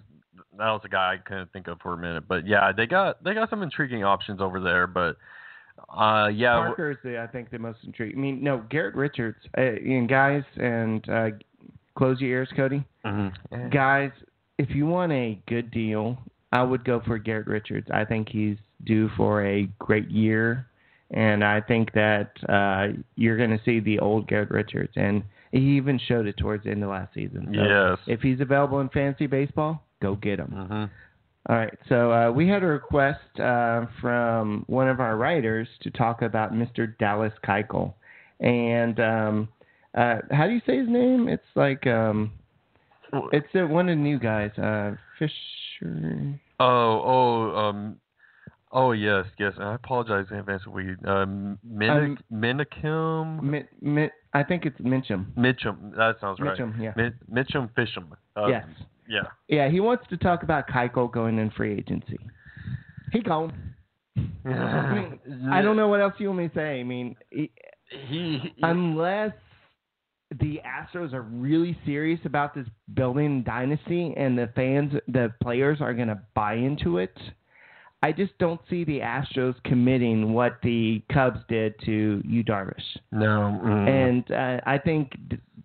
[0.59, 2.25] that was a guy I couldn't think of for a minute.
[2.29, 4.87] But yeah, they got they got some intriguing options over there.
[4.87, 5.17] But
[5.89, 8.19] uh, yeah, w- Parker is the I think the most intriguing.
[8.19, 11.27] I mean, no, Garrett Richards uh, and guys and uh,
[11.97, 12.85] close your ears, Cody.
[13.05, 13.69] Mm-hmm.
[13.71, 14.11] Guys,
[14.59, 16.19] if you want a good deal,
[16.53, 17.89] I would go for Garrett Richards.
[17.93, 20.67] I think he's due for a great year,
[21.11, 25.77] and I think that uh, you're going to see the old Garrett Richards, and he
[25.77, 27.53] even showed it towards the end of last season.
[27.55, 27.99] So Yes.
[28.07, 30.53] If he's available in fantasy baseball, go get him.
[30.55, 30.85] Mm-hmm.
[31.49, 31.77] All right.
[31.89, 36.53] So uh, we had a request uh, from one of our writers to talk about
[36.53, 36.97] Mr.
[36.99, 37.95] Dallas Keuchel,
[38.41, 39.49] and um,
[39.97, 41.29] uh, how do you say his name?
[41.29, 42.31] It's like um,
[43.33, 46.39] it's uh, one of the new guys, uh, Fisher.
[46.61, 47.97] Oh, oh, um,
[48.71, 49.55] oh yes, yes.
[49.59, 50.65] I apologize in advance.
[50.67, 55.27] We um, Minik, Um, Minicum, Mi- Mi- I think it's Mincham.
[55.37, 55.97] Mitchum.
[55.97, 56.57] That sounds right.
[56.57, 56.93] Mitchum, yeah.
[56.97, 57.11] Mi-
[57.43, 58.15] Mitchum Fisham.
[58.37, 58.65] Uh, yes.
[59.09, 59.23] Yeah.
[59.49, 62.19] Yeah, he wants to talk about Keuchel going in free agency.
[63.13, 63.75] He gone.
[64.17, 64.21] I
[64.95, 66.81] mean, I don't know what else you want me to say.
[66.81, 67.51] I mean, he,
[68.09, 69.33] He, he unless
[70.41, 75.93] the Astros are really serious about this building dynasty and the fans, the players are
[75.93, 77.17] going to buy into it,
[78.05, 82.83] I just don't see the Astros committing what the Cubs did to Yu Darvish.
[83.13, 83.61] no.
[83.65, 83.89] mm.
[83.89, 85.13] And uh, I think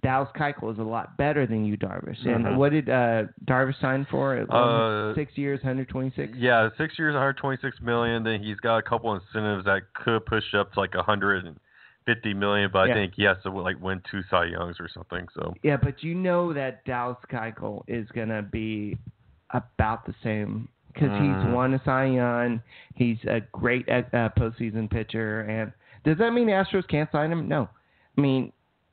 [0.03, 2.23] Dallas Keuchel is a lot better than Yu Darvish.
[2.27, 2.57] And Mhm.
[2.57, 4.45] what did uh, Darvish sign for?
[4.49, 6.33] Uh, Six years, 126.
[6.37, 8.23] Yeah, six years, 126 million.
[8.23, 12.69] Then he's got a couple incentives that could push up to like 150 million.
[12.71, 12.93] But Yeah.
[12.93, 15.27] I think he has to like win two Cy Youngs or something.
[15.33, 18.97] So Yeah, but you know that Dallas Keuchel is gonna be
[19.49, 20.67] about the same
[20.99, 21.45] because Mm.
[21.45, 22.61] he's won a Cy Young.
[22.95, 25.41] He's a great uh, uh, postseason pitcher.
[25.41, 25.71] And
[26.03, 27.47] does that mean the Astros can't sign him?
[27.47, 27.69] No.
[28.17, 28.51] I mean,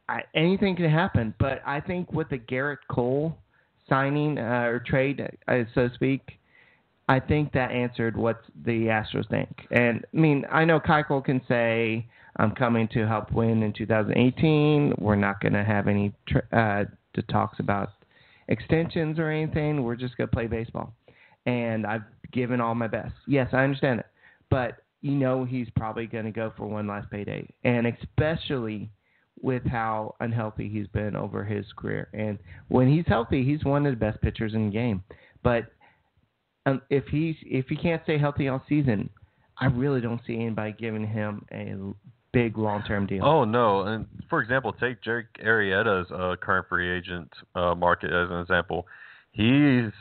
[0.08, 1.34] I, anything can happen.
[1.38, 3.38] But I think with the Gerrit Cole
[3.88, 6.38] signing uh, or trade, uh, so to speak,
[7.08, 9.66] I think that answered what the Astros think.
[9.70, 14.94] And I mean, I know Keuchel can say, "I'm coming to help win in 2018.
[14.98, 16.84] We're not going to have any tr- uh,
[17.30, 17.90] talks about
[18.48, 19.82] extensions or anything.
[19.84, 20.92] We're just going to play baseball."
[21.46, 23.14] And I've given all my best.
[23.26, 24.06] Yes, I understand it,
[24.50, 28.90] but you know he's probably going to go for one last payday, and especially
[29.42, 32.08] with how unhealthy he's been over his career.
[32.14, 35.04] And when he's healthy, he's one of the best pitchers in the game.
[35.42, 35.66] But
[36.64, 39.10] um, if he's if he can't stay healthy all season,
[39.58, 41.76] I really don't see anybody giving him a
[42.32, 43.24] big long term deal.
[43.24, 43.82] Oh no!
[43.82, 48.86] And for example, take Jake Arrieta's uh, current free agent uh, market as an example.
[49.32, 49.92] He's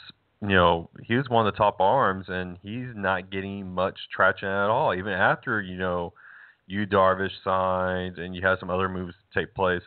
[0.43, 4.47] you know he was one of the top arms, and he's not getting much traction
[4.47, 4.93] at all.
[4.93, 6.13] Even after you know
[6.67, 9.81] Yu Darvish signs and you have some other moves take place,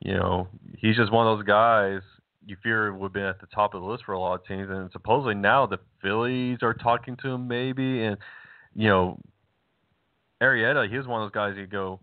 [0.00, 2.02] you know he's just one of those guys
[2.46, 4.46] you fear would have been at the top of the list for a lot of
[4.46, 4.68] teams.
[4.70, 8.16] And supposedly now the Phillies are talking to him maybe, and
[8.74, 9.18] you know
[10.42, 12.00] Arrieta, he was one of those guys you go,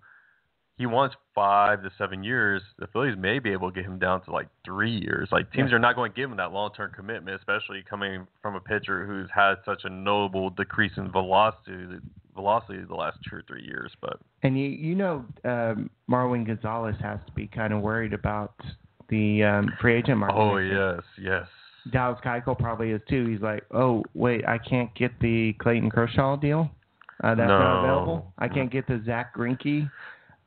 [0.77, 2.61] he wants five to seven years.
[2.79, 5.29] The Phillies may be able to get him down to like three years.
[5.31, 5.75] Like teams Yeah.
[5.75, 9.05] are not going to give him that long term commitment, especially coming from a pitcher
[9.05, 11.99] who's had such a notable decrease in velocity
[12.35, 13.91] velocity the last two or three years.
[14.01, 18.55] But And you you know um, Marwin Gonzalez has to be kind of worried about
[19.09, 20.35] the um, free agent market.
[20.37, 21.45] oh yes, yes.
[21.91, 23.27] Dallas Keuchel probably is too.
[23.27, 26.71] He's like, oh wait, I can't get the Clayton Kershaw deal.
[27.23, 27.59] Uh, that's No.
[27.59, 28.33] not available.
[28.39, 29.89] I can't get the Zach Greinke.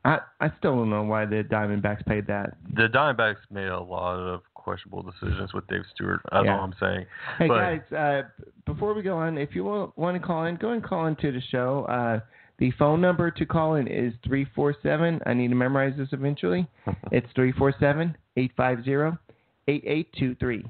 [0.07, 2.57] I, I still don't know why the Diamondbacks paid that.
[2.77, 6.21] The Diamondbacks made a lot of questionable decisions with Dave Stewart.
[6.31, 6.55] I yeah.
[6.55, 7.07] know I'm saying.
[7.38, 8.23] Hey, but, guys, uh,
[8.66, 11.33] before we go on, if you want, want, to call in, go and call into
[11.33, 11.87] the show.
[11.88, 12.21] Uh,
[12.59, 15.23] the phone number to call in is 347.
[15.27, 16.69] I need to memorize this eventually.
[17.11, 19.19] it's 347 850
[19.66, 20.64] 8823.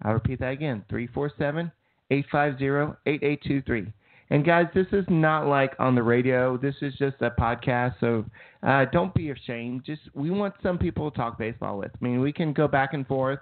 [0.00, 1.70] I'll repeat that again 347
[2.10, 3.92] 850 8823.
[4.30, 6.58] And guys, this is not like on the radio.
[6.58, 8.26] This is just a podcast, so
[8.62, 9.84] uh, don't be ashamed.
[9.86, 11.90] Just we want some people to talk baseball with.
[11.94, 13.38] I mean, we can go back and forth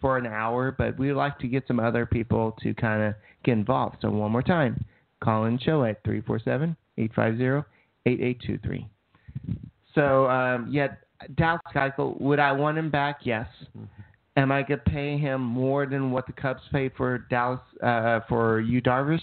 [0.00, 3.52] for an hour, but we like to get some other people to kind of get
[3.52, 3.98] involved.
[4.00, 4.82] So one more time,
[5.22, 8.86] call in show at 347-850-8823.
[9.94, 10.94] So um, yeah,
[11.36, 13.20] Dallas Keuchel, would I want him back?
[13.24, 13.48] Yes.
[14.36, 18.60] Am I gonna pay him more than what the Cubs paid for Dallas uh, for
[18.60, 19.18] Yu Darvish?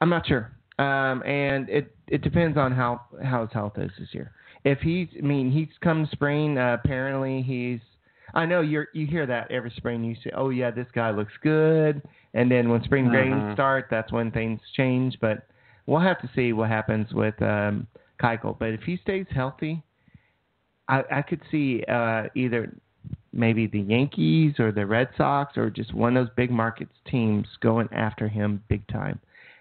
[0.00, 0.52] I'm not sure.
[0.78, 4.32] Um, and it it depends on how how his health is this year.
[4.64, 6.58] If he's, I mean, he's come spring.
[6.58, 7.80] Uh, apparently, he's.
[8.34, 10.04] I know you're you hear that every spring.
[10.04, 12.02] You say, "Oh yeah, this guy looks good,"
[12.34, 13.54] and then when spring games Mhm.
[13.54, 15.18] start, that's when things change.
[15.20, 15.46] But
[15.86, 17.86] we'll have to see what happens with um,
[18.22, 18.58] Keuchel.
[18.58, 19.82] But if he stays healthy,
[20.88, 22.72] I, I could see uh, either
[23.32, 27.46] maybe the Yankees or the Red Sox or just one of those big markets teams
[27.60, 29.18] going after him big time.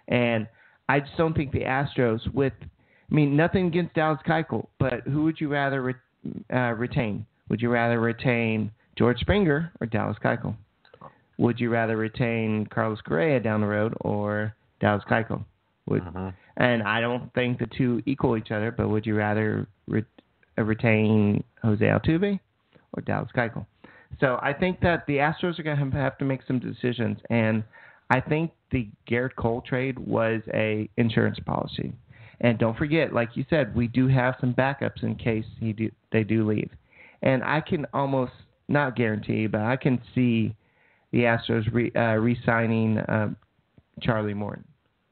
[0.10, 0.48] And
[0.90, 5.24] I just don't think the Astros, with, I mean, nothing against Dallas Keuchel, but who
[5.24, 5.94] would you rather re,
[6.54, 7.26] uh, retain?
[7.50, 10.56] Would you rather retain George Springer or Dallas Keuchel?
[11.38, 15.46] Would you rather retain Carlos Correa down the road or Dallas Keuchel?
[15.88, 16.34] Would, Mhm.
[16.58, 20.04] And I don't think the two equal each other, but would you rather re-
[20.58, 22.40] uh, retain Jose Altuve
[22.94, 23.66] or Dallas Keuchel?
[24.20, 27.64] So I think that the Astros are going to have to make some decisions, and
[28.10, 31.94] I think the Gerrit Cole trade was a insurance policy.
[32.42, 35.92] And don't forget, like you said, we do have some backups in case he do,
[36.12, 36.70] they do leave.
[37.22, 38.32] And I can almost
[38.70, 40.56] not guarantee, but I can see
[41.12, 43.36] the Astros re, uh, re-signing um,
[44.02, 44.64] Charlie Morton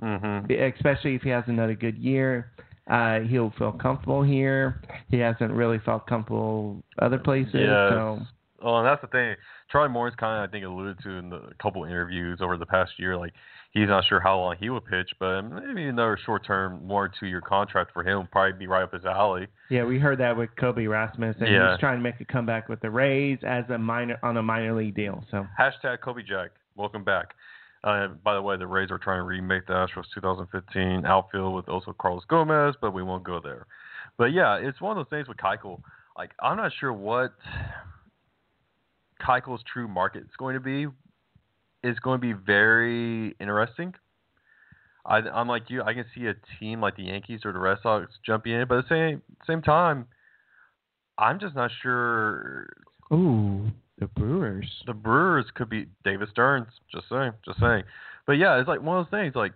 [0.02, 0.76] Mhm.
[0.76, 2.52] especially if he has another good year.
[2.88, 4.82] Uh, he'll feel comfortable here.
[5.10, 7.54] He hasn't really felt comfortable other places.
[7.90, 8.20] So
[8.64, 9.36] Well, and that's the thing.
[9.72, 12.66] Charlie Moore's kind of, I think, alluded to in the a couple interviews over the
[12.66, 13.16] past year.
[13.18, 13.34] Like,
[13.72, 17.42] he's not sure how long he will pitch, but maybe another short-term, one or two-year
[17.42, 19.48] contract for him would probably be right up his alley.
[19.70, 21.72] yeah, we heard that with Colby Rasmus, and Yeah.
[21.72, 24.74] he's trying to make a comeback with the Rays as a minor on a minor
[24.74, 25.24] league deal.
[25.30, 26.50] So Hashtag Colby Jack.
[26.76, 27.36] Welcome back.
[27.84, 31.70] Uh, by the way, the Rays are trying to remake the Astros 2015 outfield with
[31.70, 33.68] also Carlos Gomez, but we won't go there.
[34.18, 35.80] But yeah, it's one of those things with Keuchel.
[36.18, 37.34] Like, I'm not sure what
[39.22, 40.88] Keuchel's true market is going to be.
[41.84, 43.94] It's going to be very interesting.
[45.06, 45.84] I, I'm like you.
[45.84, 48.80] I can see a team like the Yankees or the Red Sox jumping in, but
[48.80, 50.06] at the same same time,
[51.18, 52.68] I'm just not sure
[53.14, 54.70] ooh, the Brewers.
[54.86, 56.68] the Brewers could be David Stearns.
[56.92, 57.84] Just saying, just saying.
[58.26, 59.34] But yeah, it's like one of those things.
[59.36, 59.54] Like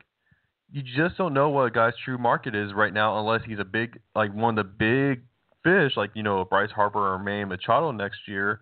[0.72, 3.66] you just don't know what a guy's true market is right now, unless he's a
[3.66, 5.22] big, like one of the big
[5.64, 8.62] fish, like you know Bryce Harper or Manny Machado next year,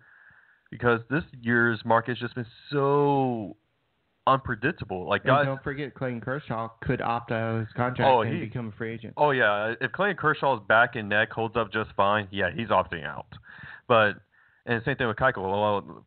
[0.70, 3.56] because this year's market's just been so
[4.26, 5.08] unpredictable.
[5.08, 8.40] Like And don't forget, Clayton Kershaw could opt out of his contract Oh, and he-
[8.40, 9.14] become a free agent.
[9.16, 13.04] Oh yeah, if Clayton Kershaw's back and neck holds up just fine, yeah, he's opting
[13.04, 13.26] out.
[13.88, 14.14] But
[14.66, 15.42] and same thing with Keuchel.
[15.42, 16.04] Well,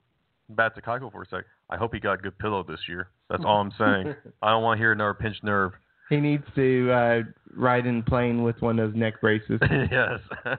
[0.49, 1.45] back to Keuchel for a sec.
[1.69, 3.09] I hope he got a good pillow this year.
[3.29, 4.15] That's all I'm saying.
[4.41, 5.73] I don't want to hear another pinched nerve.
[6.09, 7.19] He needs to uh,
[7.55, 9.59] ride in plane with one of those neck braces.
[9.91, 10.19] yes.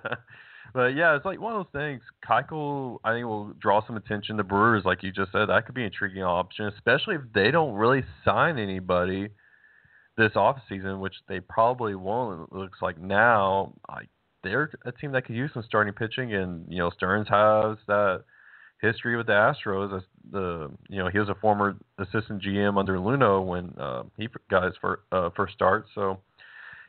[0.73, 2.03] but yeah, it's like one of those things.
[2.27, 4.37] Keuchel, I think, will draw some attention.
[4.37, 7.51] To Brewers, like you just said, that could be an intriguing option, especially if they
[7.51, 9.29] don't really sign anybody
[10.17, 12.49] this off season, which they probably won't.
[12.53, 14.03] It looks like now, I,
[14.43, 18.25] they're a team that could use some starting pitching, and you know Stearns has that
[18.81, 19.97] history with the Astros.
[19.97, 24.29] As the you know he was a former assistant GM under Luhnow when uh, he
[24.51, 26.21] got his first, uh, first start, so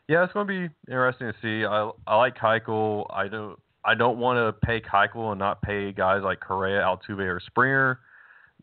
[0.08, 1.66] yeah, it's going to be interesting to see.
[1.66, 3.08] I I like Keuchel.
[3.12, 7.20] I don't I don't want to pay Keuchel and not pay guys like Correa, Altuve,
[7.20, 8.00] or Springer.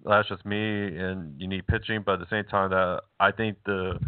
[0.04, 2.02] That's just me, and you need pitching.
[2.04, 4.00] But at the same time, that I think the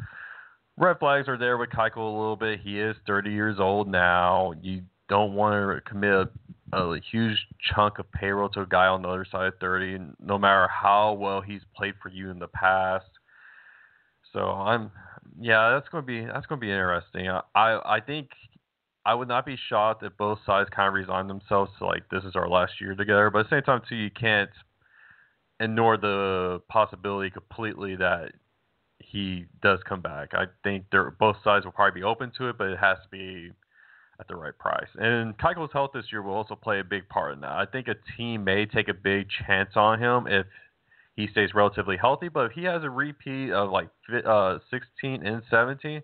[0.76, 2.60] red flags are there with Keuchel a little bit.
[2.60, 4.54] He is 30 years old now.
[4.60, 6.28] You don't want to commit
[6.72, 7.38] a, a huge
[7.74, 11.12] chunk of payroll to a guy on the other side of 30, no matter how
[11.12, 13.06] well he's played for you in the past.
[14.32, 14.90] So I'm,
[15.40, 17.28] yeah, that's going to be that's going to be interesting.
[17.28, 18.30] I I think
[19.06, 22.24] I would not be shocked if both sides kind of resign themselves to like this
[22.24, 23.30] is our last year together.
[23.30, 24.50] But at the same time, too, you can't
[25.60, 28.32] ignore the possibility completely that
[28.98, 30.30] he does come back.
[30.32, 30.86] I think
[31.18, 33.50] both sides will probably be open to it, but it has to be
[34.20, 34.88] at the right price.
[34.96, 37.52] And Keuchel's health this year will also play a big part in that.
[37.52, 40.46] I think a team may take a big chance on him if
[41.16, 43.88] he stays relatively healthy, but if he has a repeat of like
[44.24, 46.02] uh, 16 and 17,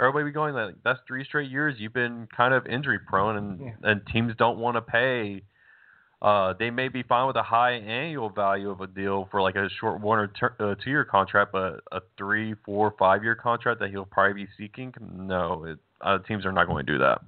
[0.00, 3.60] everybody be going like that's three straight years you've been kind of injury prone, and
[3.60, 3.90] Yeah.
[3.90, 5.42] and teams don't want to pay.
[6.22, 9.56] Uh, they may be fine with a high annual value of a deal for like
[9.56, 13.34] a short one or ter- uh, two year contract, but a three, four, five year
[13.34, 14.92] contract that he'll probably be seeking.
[15.00, 17.22] No, it, uh, teams are not going to do that.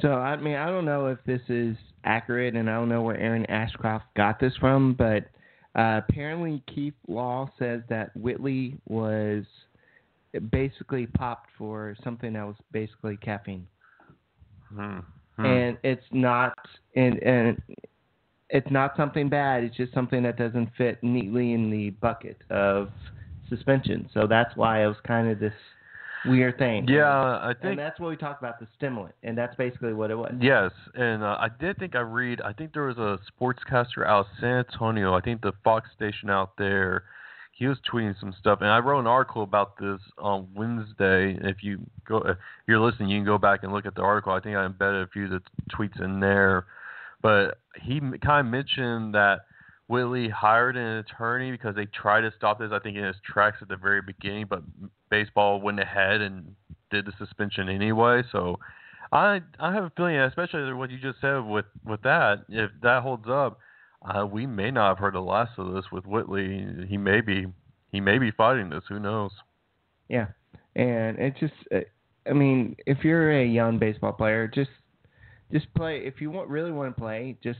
[0.00, 3.16] So I mean, I don't know if this is accurate, and I don't know where
[3.16, 5.24] Aaron Ashcroft got this from, but
[5.78, 9.44] uh, apparently Keith Law says that Whitley was
[10.50, 13.66] basically popped for something that was basically caffeine,
[14.72, 14.98] Hmm.
[15.36, 15.44] Hmm.
[15.44, 16.54] and it's not,
[16.94, 17.62] and and
[18.50, 19.64] it's not something bad.
[19.64, 22.90] It's just something that doesn't fit neatly in the bucket of
[23.48, 24.08] suspension.
[24.12, 25.52] So that's why it was kind of this
[26.26, 26.86] weird thing.
[26.88, 27.64] yeah, I think.
[27.72, 30.32] And that's what we talked about the stimulant, and that's basically what it was.
[30.40, 32.40] Yes, and uh, I did think I read.
[32.42, 35.14] I think there was a sportscaster out of San Antonio.
[35.14, 37.04] I think the Fox station out there.
[37.60, 41.38] He was tweeting some stuff, and I wrote an article about this on Wednesday.
[41.42, 44.32] If you go, if you're listening, you can go back and look at the article.
[44.32, 46.64] I think I embedded a few of the tweets in there,
[47.20, 49.40] but he kind of mentioned that
[49.88, 52.70] Whitley hired an attorney because they tried to stop this.
[52.72, 54.62] I think in his tracks at the very beginning, but
[55.10, 56.56] baseball went ahead and
[56.90, 58.22] did the suspension anyway.
[58.32, 58.58] So
[59.12, 63.02] I I have a feeling, especially what you just said with with that, if that
[63.02, 63.58] holds up,
[64.02, 66.66] uh, we may not have heard the last of this with Whitley.
[66.88, 67.46] He may be
[67.92, 68.84] he may be fighting this.
[68.88, 69.32] Who knows?
[70.08, 70.26] Yeah,
[70.76, 71.54] and it just,
[72.28, 74.70] I mean, if you're a young baseball player, just
[75.52, 75.98] just play.
[75.98, 77.58] If you want really want to play, just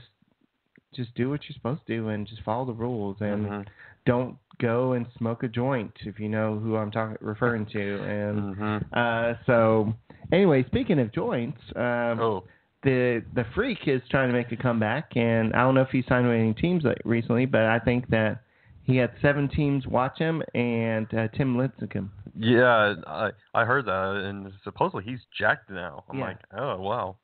[0.93, 3.67] just do what you're supposed to do and just follow the rules and Mhm.
[4.05, 8.03] don't go and smoke a joint if you know who I'm talking referring to.
[8.03, 8.85] And Mhm.
[8.93, 9.93] uh, so,
[10.31, 12.43] anyway, speaking of joints, um, Oh,
[12.83, 16.03] the the freak is trying to make a comeback, and I don't know if he
[16.07, 18.41] signed with any teams like recently, but I think that
[18.83, 22.09] he had seven teams watch him, and uh, Tim Lincecum.
[22.37, 26.03] yeah, I I heard that, and supposedly he's jacked now.
[26.09, 26.25] I'm Yeah.
[26.25, 27.17] like, oh wow.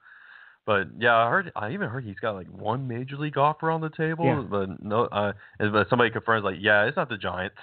[0.66, 1.52] But yeah, I heard.
[1.56, 4.26] I even heard he's got like one major league offer on the table.
[4.26, 4.44] Yeah.
[4.50, 7.56] But no, uh, but somebody confirms like, yeah, it's not the Giants.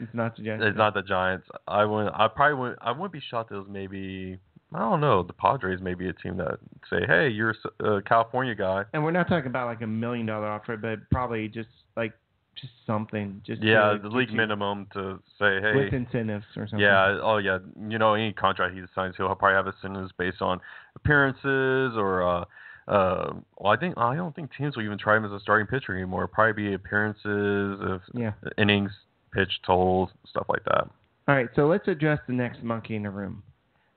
[0.00, 0.64] It's not the Giants.
[0.68, 1.46] it's not the Giants.
[1.68, 2.14] I wouldn't.
[2.18, 2.78] I probably wouldn't.
[2.80, 4.38] I wouldn't be shocked it was maybe.
[4.74, 5.22] I don't know.
[5.22, 6.58] The Padres may be a team that
[6.88, 8.84] say, hey, you're a California guy.
[8.92, 12.12] And we're not talking about like a million dollar offer, but probably just like
[12.60, 13.42] just something.
[13.46, 16.80] Just Yeah, to the league minimum to say, hey, with incentives or something.
[16.80, 17.18] Yeah.
[17.22, 17.58] Oh, yeah.
[17.88, 20.60] You know, any contract he signs, he'll probably have incentives based on
[20.96, 22.22] appearances or.
[22.22, 22.44] uh
[22.88, 25.68] uh, well, I think I don't think teams will even try him as a starting
[25.68, 26.24] pitcher anymore.
[26.24, 28.32] It'll probably be appearances, of Yeah.
[28.58, 28.90] innings,
[29.32, 30.88] pitch totals, stuff like that.
[31.28, 33.44] All right, so let's address the next monkey in the room.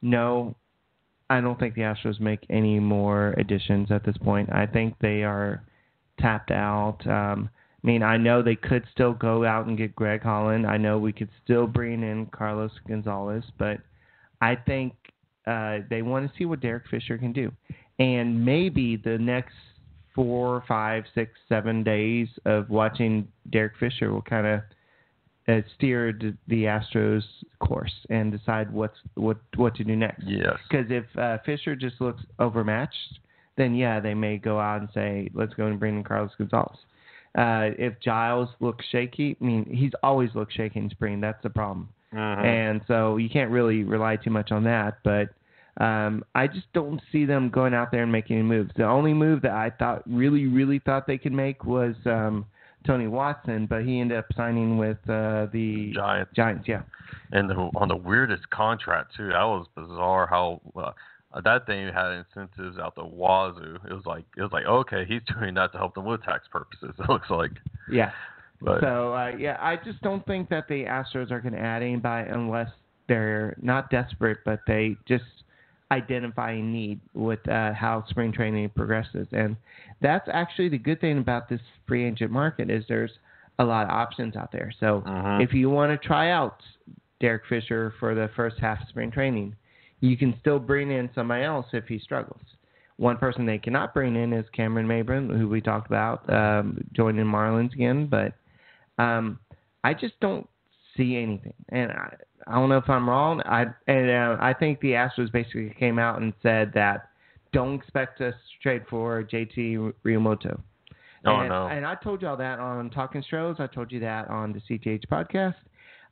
[0.03, 0.55] No,
[1.29, 4.49] I don't think the Astros make any more additions at this point.
[4.51, 5.63] I think they are
[6.19, 6.99] tapped out.
[7.07, 7.49] Um,
[7.83, 10.65] I mean, I know they could still go out and get Greg Holland.
[10.65, 13.77] I know we could still bring in Carlos Gonzalez, but
[14.41, 14.93] I think
[15.47, 17.51] uh, they want to see what Derek Fisher can do.
[17.99, 19.53] And maybe the next
[20.13, 24.61] four, five, six, seven days of watching Derek Fisher will kind of
[25.47, 26.11] uh, steer
[26.47, 27.23] the Astros
[27.59, 30.23] course and decide what's what what to do next.
[30.25, 30.57] Yes.
[30.69, 33.19] Because if uh, Fisher just looks overmatched,
[33.57, 36.77] then yeah, they may go out and say, let's go and bring in Carlos Gonzalez.
[37.37, 41.19] Uh, if Giles looks shaky, I mean, he's always looked shaky in spring.
[41.19, 41.89] That's the problem.
[42.13, 42.45] Mhm.
[42.45, 44.99] And so you can't really rely too much on that.
[45.03, 45.29] But
[45.83, 48.71] um, I just don't see them going out there and making any moves.
[48.77, 52.45] The only move that I thought really, really thought they could make was um,
[52.85, 56.31] Tony Watson, but he ended up signing with uh, the Giants.
[56.35, 56.67] Giants.
[56.67, 56.81] Yeah.
[57.31, 59.29] and the, on the weirdest contract too.
[59.29, 60.27] That was bizarre.
[60.27, 60.91] How uh,
[61.43, 63.77] that thing had incentives out the wazoo.
[63.89, 66.47] It was like it was like okay, he's doing that to help them with tax
[66.51, 66.93] purposes.
[66.99, 67.51] It looks like,
[67.91, 68.11] Yeah.
[68.61, 71.81] but So uh, yeah, I just don't think that the Astros are going to add
[71.83, 72.69] anybody unless
[73.07, 75.23] they're not desperate, but they just
[75.91, 79.55] identify a need with uh, how spring training progresses, and
[80.01, 83.11] that's actually the good thing about this free agent market is there's
[83.59, 84.71] a lot of options out there.
[84.79, 85.41] So Mhm.
[85.41, 86.61] if you want to try out
[87.19, 89.55] Derek Fisher for the first half of spring training,
[90.01, 92.41] you can still bring in somebody else if he struggles.
[92.97, 97.25] One person they cannot bring in is Cameron Maybin, who we talked about um, joining
[97.25, 98.33] Marlins again, but
[98.97, 99.39] um,
[99.83, 100.47] I just don't
[100.95, 102.15] see anything, and I,
[102.47, 103.41] I don't know if I'm wrong.
[103.45, 107.09] I and uh, I think the Astros basically came out and said that
[107.51, 110.59] don't expect us to trade for JT Realmuto.
[111.25, 111.67] Oh, and, no.
[111.67, 113.55] And I told y'all that on Talking Stros.
[113.59, 115.55] I told you that on the CTH podcast.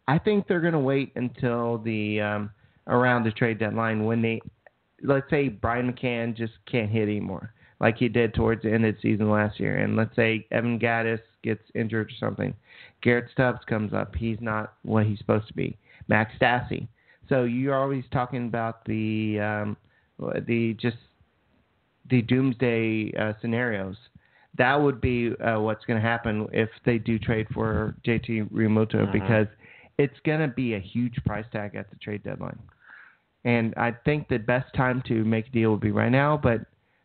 [0.08, 2.50] I think they're going to wait until the um,
[2.88, 4.42] around the trade deadline when they,
[5.04, 8.96] let's say Brian McCann just can't hit anymore, like he did towards the end of
[8.96, 12.54] the season last year, and let's say Evan Gattis gets injured or something.
[13.02, 14.16] Garrett Stubbs comes up.
[14.16, 15.78] He's not what he's supposed to be.
[16.08, 16.88] Max Stassi.
[17.30, 19.78] So you're always talking about the um,
[20.20, 20.98] the just
[22.10, 23.96] the doomsday uh, scenarios.
[24.58, 29.08] That would be uh, what's going to happen if they do trade for JT Realmuto
[29.08, 29.12] Mhm.
[29.12, 29.48] because
[29.98, 32.60] it's going to be a huge price tag at the trade deadline.
[33.46, 36.62] And I think the best time to make a deal would be right now, but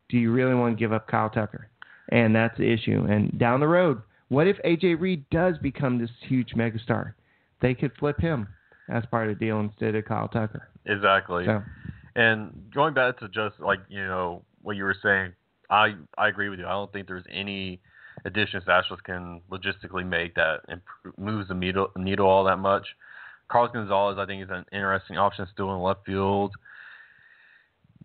[0.09, 1.69] do you really want to give up Kyle Tucker?
[2.11, 3.07] And that's the issue.
[3.09, 7.15] And down the road, what if AJ Reed does become this huge megastar?
[7.61, 8.47] They could flip him
[8.89, 10.69] as part of the deal instead of Kyle Tucker.
[10.87, 11.45] exactly.
[11.45, 11.63] So,
[12.17, 15.33] And going back to just like you know what you were saying,
[15.71, 16.67] I I agree with you.
[16.67, 17.81] I don't think there's any
[18.25, 22.87] additions Astros can logistically make that improve, moves the needle needle all that much.
[23.49, 26.55] Carlos Gonzalez, I think, is an interesting option still in left field.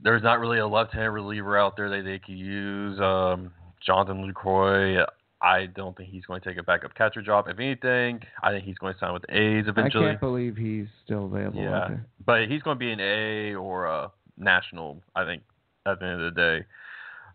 [0.01, 2.99] There's not really a left-hand reliever out there that they could use.
[2.99, 3.51] Um,
[3.85, 5.05] Jonathan Lucroy,
[5.43, 7.47] I don't think he's going to take a backup catcher job.
[7.49, 10.05] If anything, I think he's going to sign with the A's eventually.
[10.05, 11.89] I can't believe he's still available Yeah,
[12.25, 15.43] but he's going to be an A or a national, I think,
[15.85, 16.65] at the end of the day.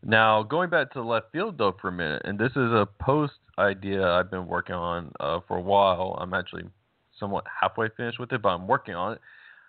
[0.02, 3.34] Now, going back to left field though for a minute, and this is a post
[3.58, 6.16] idea I've been working on uh, for a while.
[6.20, 6.64] I'm actually
[7.18, 9.20] somewhat halfway finished with it, but I'm working on it.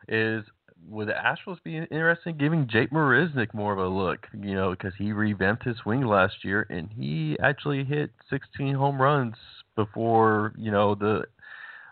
[0.07, 0.45] Is
[0.88, 4.27] would the Astros be interested in giving Jake Marisnick more of a look?
[4.34, 9.01] You know, because he revamped his swing last year and he actually hit 16 home
[9.01, 9.36] runs
[9.75, 11.23] before you know the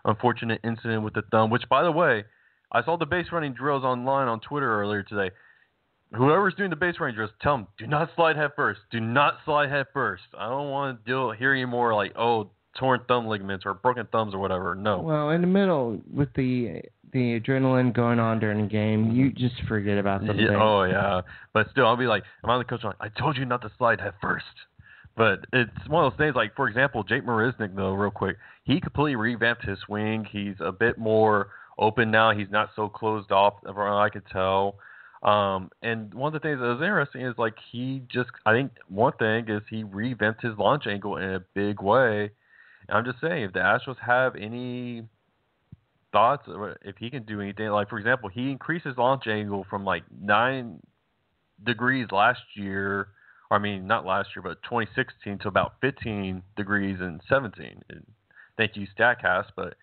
[0.06, 1.50] unfortunate incident with the thumb.
[1.50, 2.24] Which, by the way,
[2.72, 5.34] I saw the base running drills online on Twitter earlier today.
[6.16, 8.80] Whoever's doing the base running drills, tell them do not slide head first.
[8.92, 10.24] Do not slide head first.
[10.38, 14.08] I don't want to deal hear any more like oh torn thumb ligaments or broken
[14.12, 14.76] thumbs or whatever.
[14.76, 15.00] No.
[15.00, 16.82] Well, in the middle with the
[17.14, 20.40] the adrenaline going on during the game, you just forget about something.
[20.40, 21.22] Yeah, oh yeah,
[21.54, 22.82] but still, I'll be like, I'm on the coach.
[22.84, 24.46] I'm like, I told you not to slide head first.
[25.16, 26.36] But it's one of those things.
[26.36, 30.28] Like for example, Jake Marisnick, though, real quick, he completely revamped his swing.
[30.30, 31.48] He's a bit more
[31.80, 32.32] open now.
[32.32, 34.76] He's not so closed off, from what I could tell.
[35.24, 38.72] Um, and one of the things that was interesting is like he just, I think
[38.88, 42.30] one thing is he revamped his launch angle in a big way.
[42.90, 45.04] I'm just saying, if the Astros have any
[46.12, 49.66] thoughts, or if he can do anything, like for example, he increased his launch angle
[49.70, 50.80] from like nine
[51.64, 53.10] degrees last year
[53.50, 57.82] or I mean, not last year, but 2016 to about 15 degrees in 17.
[57.90, 58.06] And
[58.58, 59.48] thank you, Statcast.
[59.56, 59.76] But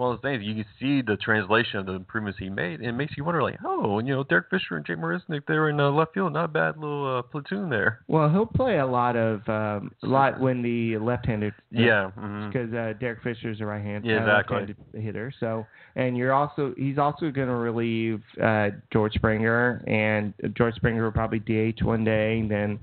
[0.00, 2.88] one of those things you can see the translation of the improvements he made, and
[2.88, 5.54] it makes you wonder, like, oh, and, you know, Derek Fisher and Jake Marisnick, they
[5.54, 8.00] were in uh, left field, not a bad little uh, platoon there.
[8.08, 11.52] Well, he'll play a lot of um, a lot when the left-handed.
[11.70, 12.76] Yeah, because mm-hmm.
[12.76, 14.56] uh, Derek Fisher is a right-hand, yeah, exactly.
[14.56, 15.32] left-handed hitter.
[15.38, 21.04] So, and you're also he's also going to relieve uh, George Springer, and George Springer
[21.04, 22.80] will probably DH one day, and then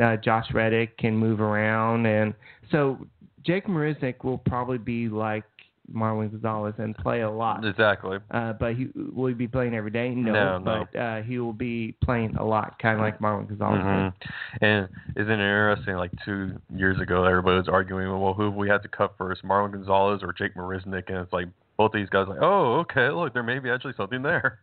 [0.00, 2.34] uh, Josh Reddick can move around, and
[2.70, 2.98] so
[3.44, 5.44] Jake Marisnick will probably be like
[5.90, 7.64] Marwin Gonzalez and play a lot.
[7.64, 8.18] Exactly.
[8.30, 10.10] Uh, but he will he be playing every day?
[10.10, 11.00] No, no but no.
[11.00, 13.80] Uh, he will be playing a lot, kind of like Marwin Gonzalez.
[13.80, 14.64] Mm-hmm.
[14.64, 15.96] And isn't it interesting?
[15.96, 19.72] Like two years ago, everybody was arguing, well, who we had to cut first, Marwin
[19.72, 21.08] Gonzalez or Jake Marisnick?
[21.08, 24.22] And it's like both these guys, like, oh, okay, look, there may be actually something
[24.22, 24.60] there.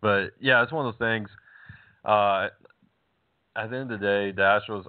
[0.00, 1.28] But yeah, it's one of those things.
[2.04, 2.48] Uh,
[3.56, 4.86] at the end of the day, the Astros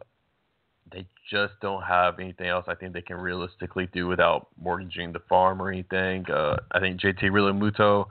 [1.29, 5.61] just don't have anything else I think they can realistically do without mortgaging the farm
[5.61, 6.25] or anything.
[6.29, 8.05] Uh, I think JT Realmuto,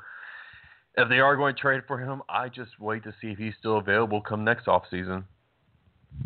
[0.97, 3.55] if they are going to trade for him, I just wait to see if he's
[3.59, 5.25] still available come next offseason.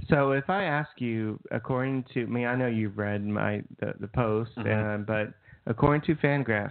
[0.09, 4.09] So if I ask you, according to me, I know you've read my the, the
[4.09, 5.03] post, mm-hmm.
[5.03, 5.34] uh, but
[5.66, 6.70] according to Fangraphs,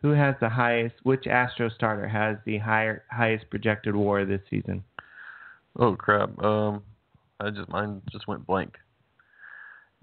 [0.00, 0.94] who has the highest?
[1.02, 4.84] Which Astro starter has the higher highest projected WAR this season?
[5.78, 6.38] Oh crap!
[6.42, 6.82] Um,
[7.40, 8.76] I just mine just went blank.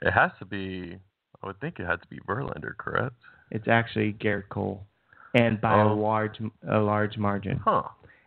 [0.04, 0.97] It has to be.
[1.41, 3.16] I would think it had to be Verlander, correct?
[3.51, 4.86] It's actually Gerrit Cole,
[5.34, 5.93] and by oh.
[5.93, 6.38] a large
[6.70, 7.60] a large margin.
[7.64, 7.84] Huh.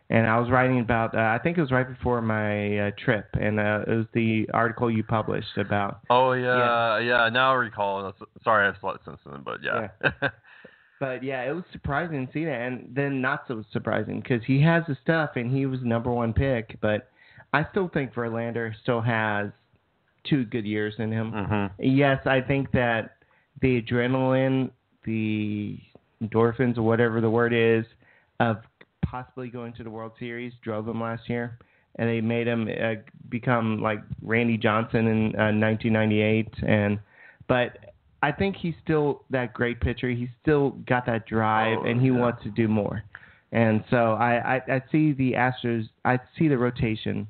[0.09, 1.15] And I was writing about.
[1.15, 4.47] Uh, I think it was right before my uh, trip, and uh, it was the
[4.53, 5.99] article you published about.
[6.09, 6.99] Oh yeah, yeah.
[6.99, 8.13] yeah now I recall.
[8.43, 9.89] Sorry, I slept since then, but yeah.
[10.03, 10.29] yeah.
[10.99, 14.61] But yeah, it was surprising to see that, and then not so surprising because he
[14.63, 16.77] has the stuff, and he was number one pick.
[16.81, 17.09] But
[17.53, 19.49] I still think Verlander still has
[20.23, 21.31] two good years in him.
[21.31, 21.83] Mm-hmm.
[21.83, 23.17] Yes, I think that
[23.61, 24.71] the adrenaline,
[25.05, 25.77] the
[26.23, 27.85] endorphins, or whatever the word is,
[28.39, 28.57] of
[29.05, 31.57] possibly going to the World Series drove him last year,
[31.95, 32.95] and they made him uh,
[33.29, 36.47] become like Randy Johnson in uh, 1998.
[36.67, 36.99] And
[37.47, 37.77] but
[38.21, 40.09] I think he's still that great pitcher.
[40.09, 42.19] He's still got that drive, oh, and he yeah.
[42.19, 43.03] wants to do more.
[43.51, 45.87] And so I, I I see the Astros.
[46.03, 47.27] I see the rotation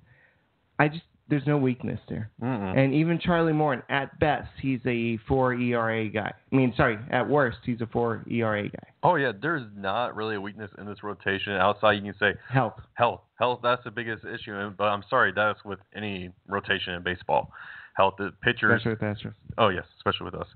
[0.80, 2.30] I just there's no weakness there.
[2.42, 2.78] Mm-mm.
[2.78, 6.34] And even Charlie Morton, at best, he's a four ERA guy.
[6.52, 8.88] I mean, sorry, at worst, he's a four ERA guy.
[9.04, 11.54] Oh yeah, there's not really a weakness in this rotation.
[11.54, 13.60] Outside, you can say health, health, health.
[13.62, 14.70] That's the biggest issue.
[14.78, 17.52] But I'm sorry, that's with any rotation in baseball.
[17.96, 18.82] Health, the pitchers.
[18.82, 19.34] Especially with Astros.
[19.58, 20.48] Oh yes, especially with us.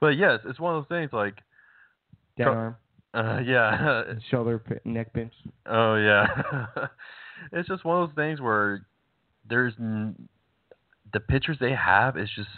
[0.00, 1.34] But yes, it's one of those things like.
[2.36, 2.76] Dead arm.
[3.14, 4.04] Uh, yeah.
[4.30, 5.32] Shoulder, neck pinch.
[5.66, 6.26] Oh yeah.
[7.52, 8.86] it's just one of those things where
[9.48, 9.74] there's
[11.12, 12.48] the pitchers they have is just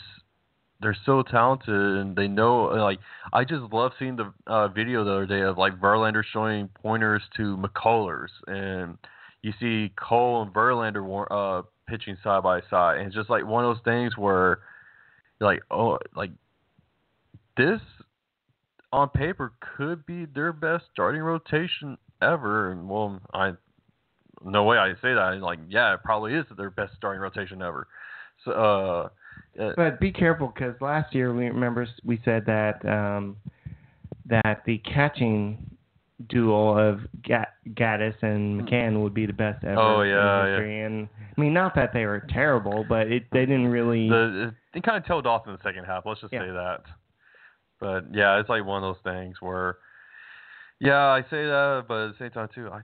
[0.80, 2.98] they're so talented and they know like
[3.32, 7.22] I just love seeing the uh, video the other day of like Verlander showing pointers
[7.36, 8.96] to McCullers and
[9.42, 12.98] you see Cole and Verlander uh, pitching side by side.
[12.98, 14.60] And it's just like one of those things where
[15.40, 16.30] like oh like
[17.56, 17.80] this
[18.92, 22.72] on paper could be their best starting rotation ever.
[22.72, 23.52] And well I
[24.44, 25.38] no way I say that.
[25.40, 27.86] Like, yeah, it probably is their best starting rotation ever.
[28.44, 29.08] So, uh,
[29.62, 33.36] uh but be careful because last year we remember we said that um,
[34.26, 35.76] that the catching
[36.28, 40.78] duel of Gattis and McCann would be the best ever oh, yeah, in history.
[40.78, 40.86] Yeah.
[40.86, 44.08] And I mean, not that they were terrible, but it they didn't really.
[44.08, 46.04] The, it kind of tailed off in the second half.
[46.06, 46.40] Let's just yeah.
[46.40, 46.82] say that.
[47.80, 49.78] But yeah, it's like one of those things where,
[50.80, 52.80] yeah, I say that, but at the same time too, I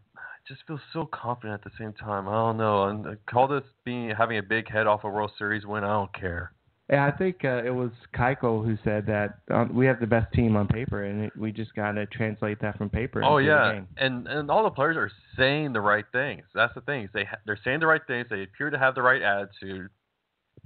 [0.47, 2.29] just feel so confident at the same time.
[2.29, 2.85] I don't know.
[2.89, 5.85] And call this being having a big head off a World Series win.
[5.85, 6.53] I don't care.
[6.89, 10.33] Yeah, I think uh, it was Keuchel who said that um, we have the best
[10.33, 13.25] team on paper, and it, we just got to translate that from paper.
[13.25, 13.89] Oh yeah, the game.
[13.97, 16.45] and and all the players are saying the right things.
[16.55, 17.09] That's the thing.
[17.13, 18.29] They ha- they're saying the right things.
[18.31, 19.91] They appear to have the right attitude.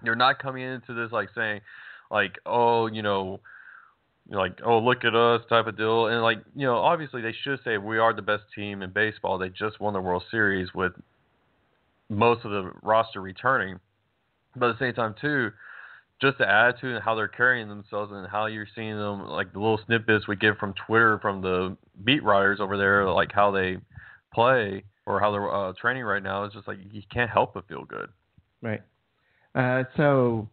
[0.03, 1.63] They're not coming into this like saying,
[2.11, 3.41] like, oh, you know,
[4.29, 6.07] like, oh, look at us type of deal.
[6.07, 9.39] And like, you know, obviously they should say we are the best team in baseball.
[9.39, 10.93] They just won the World Series with
[12.09, 13.81] most of the roster returning.
[14.57, 15.51] But at the same time too,
[16.21, 19.59] just the attitude and how they're carrying themselves and how you're seeing them like the
[19.59, 23.79] little snippets we get from Twitter from the beat writers over there, like how they
[24.33, 27.67] play or how they're uh, training right now, it's just like you can't help but
[27.69, 28.09] feel good.
[28.63, 28.83] Right.
[29.55, 30.49] Uh, so,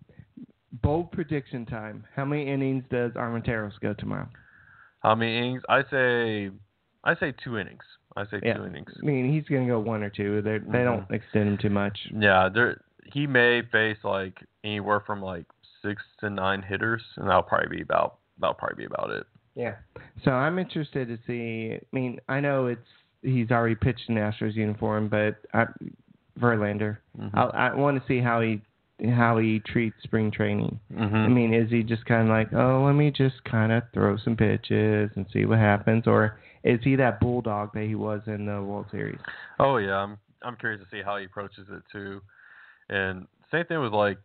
[0.82, 2.06] bold prediction time.
[2.16, 4.28] How many innings does Armenteros go tomorrow?
[5.00, 5.62] How many innings?
[5.70, 6.50] I say,
[7.04, 7.84] I say two innings.
[8.16, 8.56] I say Yeah.
[8.58, 8.92] two innings.
[9.02, 10.42] I mean, he's going to go one or two.
[10.42, 11.98] They're, They don't extend him too much.
[12.14, 12.82] Yeah, there
[13.14, 15.46] he may face like anywhere from like
[15.82, 19.26] six to nine hitters, and that'll probably be about that'll probably be about it.
[19.56, 19.76] Yeah.
[20.26, 21.74] So I'm interested to see.
[21.76, 22.82] I mean, I know it's
[23.22, 25.66] he's already pitched in Astros uniform, but I,
[26.40, 26.98] Verlander.
[27.20, 27.32] Mhm.
[27.34, 28.62] I, I want to see how he
[29.06, 30.80] how he treats spring training.
[30.92, 31.14] Mhm.
[31.14, 34.18] I mean, is he just kind of like, oh, let me just kind of throw
[34.18, 38.46] some pitches and see what happens, or is he that bulldog that he was in
[38.46, 39.20] the World Series?
[39.60, 42.22] Oh yeah, I'm I'm curious to see how he approaches it too.
[42.90, 44.20] And same thing with like,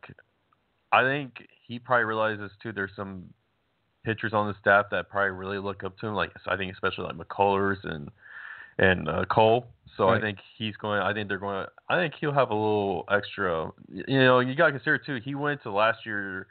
[0.90, 2.72] I think he probably realizes too.
[2.72, 3.24] There's some
[4.04, 6.14] pitchers on the staff that probably really look up to him.
[6.14, 8.10] Like I think especially like McCullers and
[8.78, 9.66] and uh, Cole.
[9.96, 11.00] So I think he's going.
[11.00, 11.66] I think they're going.
[11.88, 13.70] I think he'll have a little extra.
[13.92, 15.18] You know, you got to consider too.
[15.24, 16.46] He went to last year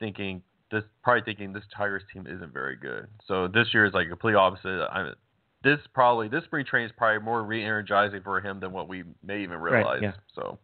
[0.00, 3.06] thinking this, probably thinking this Tigers team isn't very good.
[3.28, 4.86] So this year is like a complete opposite.
[4.92, 5.14] I'm,
[5.62, 9.42] this probably this spring training is probably more re-energizing for him than what we may
[9.42, 10.00] even Right, realize.
[10.02, 10.12] yeah.
[10.34, 10.58] So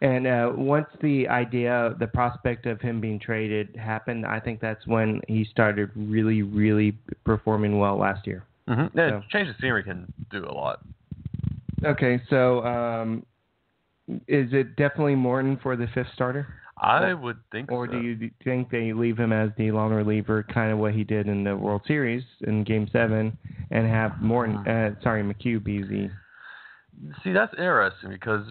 [0.00, 4.84] And uh, once the idea, the prospect of him being traded happened, I think that's
[4.86, 8.44] when he started really, really performing well last year.
[8.68, 8.98] mm-hmm.
[8.98, 10.80] yeah, So- change the scenery can do a lot.
[11.84, 13.26] Okay, so um,
[14.28, 16.46] is it definitely Morton for the fifth starter,
[16.78, 17.92] I would think or so.
[17.92, 21.28] do you think they leave him as the long reliever, kind of what he did
[21.28, 23.36] in the World Series in Game Seven,
[23.70, 26.10] and have Morton, uh, sorry, McHugh be the
[27.24, 28.46] See, that's interesting because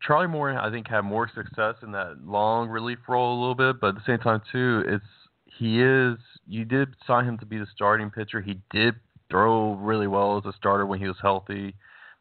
[0.00, 3.80] Charlie Morton, I think, had more success in that long relief role a little bit,
[3.80, 5.04] but at the same time, too, it's
[5.44, 6.16] he is.
[6.46, 8.40] You did sign him to be the starting pitcher.
[8.40, 8.94] He did
[9.30, 11.74] throw really well as a starter when he was healthy,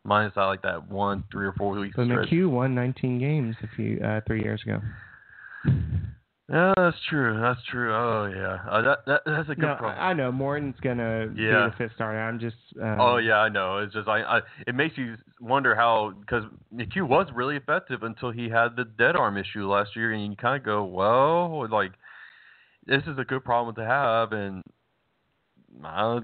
[0.06, 1.96] minus that like that one, three or four weeks.
[1.96, 2.30] But stretch.
[2.30, 4.82] McHugh won 19 games a few uh, three years ago.
[6.48, 7.40] Yeah, that's true.
[7.42, 7.92] That's true.
[7.92, 10.00] Oh yeah, uh, that, that that's a good No, problem.
[10.00, 11.70] I, I know Morton's gonna be Yeah.
[11.70, 12.20] the fifth starter.
[12.20, 12.56] I'm just.
[12.80, 13.80] Um, Oh yeah, I know.
[13.80, 18.30] It's just I, I it makes you wonder how because McHugh was really effective until
[18.30, 21.94] he had the dead arm issue last year, and you kind of go, well, like
[22.86, 24.62] this is a good problem to have, and
[25.84, 26.20] I,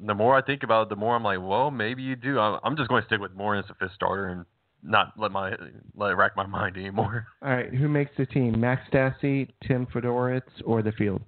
[0.00, 2.38] the more I think about it, the more I'm like, well, maybe you do.
[2.38, 4.44] I'm, I'm just going to stick with Moore as a fifth starter and
[4.82, 5.50] not let my
[5.94, 7.26] let it rack my mind anymore.
[7.42, 8.60] All right, who makes the team?
[8.60, 11.22] Max Stassi, Tim Federowicz, or the field?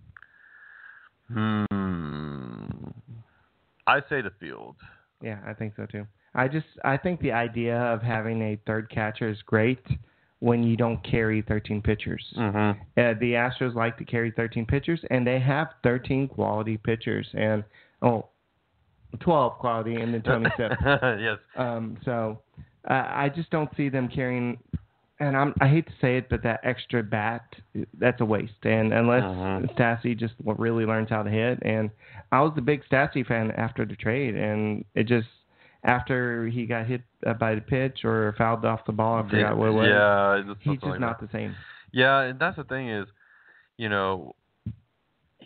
[1.33, 1.65] Hmm.
[3.87, 4.77] I say the field.
[5.23, 6.07] Yeah, I think so too.
[6.35, 9.85] I just I think the idea of having a third catcher is great
[10.41, 12.25] when you don't carry 13 pitchers.
[12.37, 12.81] Mm-hmm.
[12.81, 17.65] Uh, the Astros like to carry 13 pitchers, and they have 13 quality pitchers, and
[18.03, 18.27] oh,
[19.21, 20.73] 12 quality, and then Tony Sipp.
[20.85, 21.39] yes.
[21.57, 22.39] Um, so
[22.89, 24.59] uh, I just don't see them carrying.
[25.21, 27.43] And I'm, I hate to say it, but that extra bat,
[27.99, 28.53] that's a waste.
[28.63, 29.75] And unless Mhm.
[29.77, 31.91] Stassi just really learns how to hit, and
[32.31, 35.27] I was a big Stassi fan after the trade, and it just
[35.83, 39.57] after he got hit uh, by the pitch or fouled off the ball, I forgot
[39.57, 39.87] what it was.
[39.89, 41.31] Yeah, it's he's just like not that.
[41.33, 41.57] the same.
[41.93, 43.09] Yeah, and that's the thing is,
[43.77, 44.37] you know,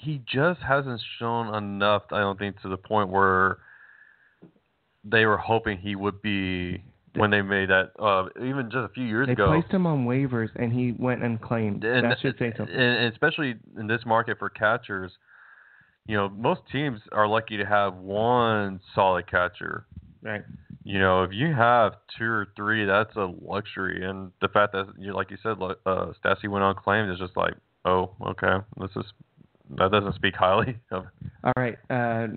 [0.02, 2.02] he just hasn't shown enough.
[2.10, 3.58] I don't think to the point where
[5.04, 6.82] they were hoping he would be
[7.14, 7.90] when they made that.
[7.98, 9.50] Uh, even just a few years They ago.
[9.50, 11.84] They placed him on waivers, and he went unclaimed.
[11.84, 12.74] and, that should say something.
[12.74, 15.12] and especially in this market for catchers,
[16.06, 19.86] you know, most teams are lucky to have one solid catcher.
[20.22, 20.42] right.
[20.84, 24.04] You know, if you have two or three, that's a luxury.
[24.04, 27.54] And the fact that you, like you said, uh, Stassi went unclaimed is just like,
[27.84, 29.04] oh, okay, this is
[29.78, 31.06] that doesn't speak highly of.
[31.44, 31.78] All right.
[31.90, 32.28] Uh,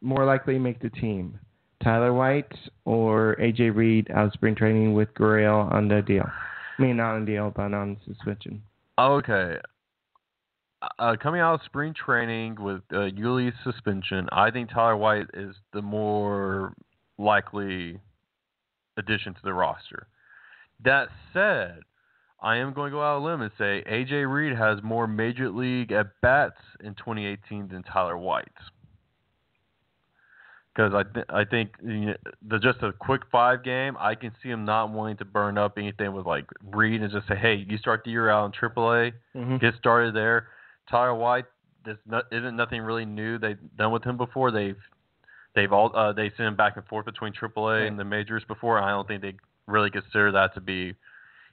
[0.00, 1.38] more likely make the team.
[1.82, 2.52] Tyler White
[2.84, 6.28] or AJ Reed out of spring training with Gurriel on the deal.
[6.78, 8.62] I mean, not on the deal, but on suspension.
[8.98, 9.56] Okay.
[10.98, 15.54] Uh, coming out of spring training with uh, Yuli's suspension, I think Tyler White is
[15.72, 16.74] the more
[17.18, 18.00] likely
[18.96, 20.08] addition to the roster.
[20.84, 21.80] That said,
[22.42, 25.06] I am going to go out on a limb and say AJ Reed has more
[25.06, 28.48] major league at bats in 2018 than Tyler White.
[30.74, 32.14] Because I th- I think you know,
[32.48, 35.76] the just a quick five game, I can see him not wanting to burn up
[35.76, 39.12] anything with like Reed and just say, hey, you start the year out in AAA,
[39.36, 39.60] Mhm.
[39.60, 40.48] get started there.
[40.90, 41.44] Tyler White,
[41.84, 44.50] there's not, isn't nothing really new they've done with him before.
[44.50, 44.78] They've
[45.54, 47.86] they've all uh, they sent him back and forth between AAA Right.
[47.86, 48.78] and the majors before.
[48.78, 49.34] And I don't think they
[49.66, 50.94] really consider that to be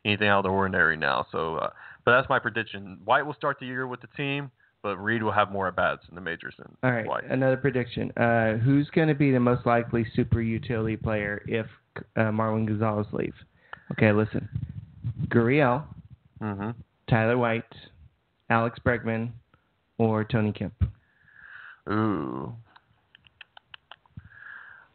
[0.05, 1.25] anything out of the ordinary now.
[1.31, 1.69] So, uh,
[2.05, 2.99] but that's my prediction.
[3.05, 4.49] White will start the year with the team,
[4.81, 7.25] but Reed will have more at bats in the majors than All right, White.
[7.29, 8.11] another prediction.
[8.17, 11.65] Uh, who's going to be the most likely super utility player if
[12.15, 13.35] uh, Marwin Gonzalez leaves?
[13.91, 14.47] Okay, listen.
[15.27, 15.83] Gurriel,
[16.41, 16.71] hmm
[17.09, 17.63] Tyler White,
[18.49, 19.31] Alex Bregman,
[19.97, 20.73] or Tony Kemp.
[21.89, 22.53] Ooh.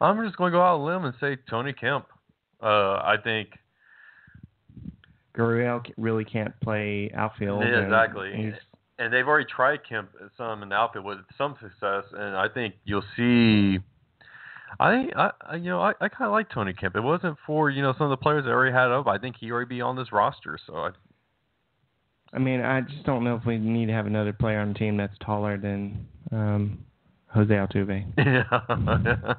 [0.00, 2.07] I'm just going to go out on a limb and say Tony Kemp.
[2.62, 3.48] Uh, I think
[5.37, 7.62] Gurriel really can't play outfield.
[7.62, 8.32] Yeah, and exactly.
[8.37, 8.61] he's-
[8.99, 12.74] and they've already tried Kemp some in the outfit with some success, and I think
[12.85, 13.80] you'll see.
[14.78, 16.95] I I, I you know I, I kind of like Tony Kemp.
[16.97, 19.07] It wasn't for you know some of the players that already had up.
[19.09, 20.59] I think he already be on this roster.
[20.64, 20.91] So I,
[22.32, 24.78] I mean, I just don't know if we need to have another player on the
[24.78, 26.85] team that's taller than um,
[27.35, 28.05] Jose Altuve.
[28.18, 28.45] yeah,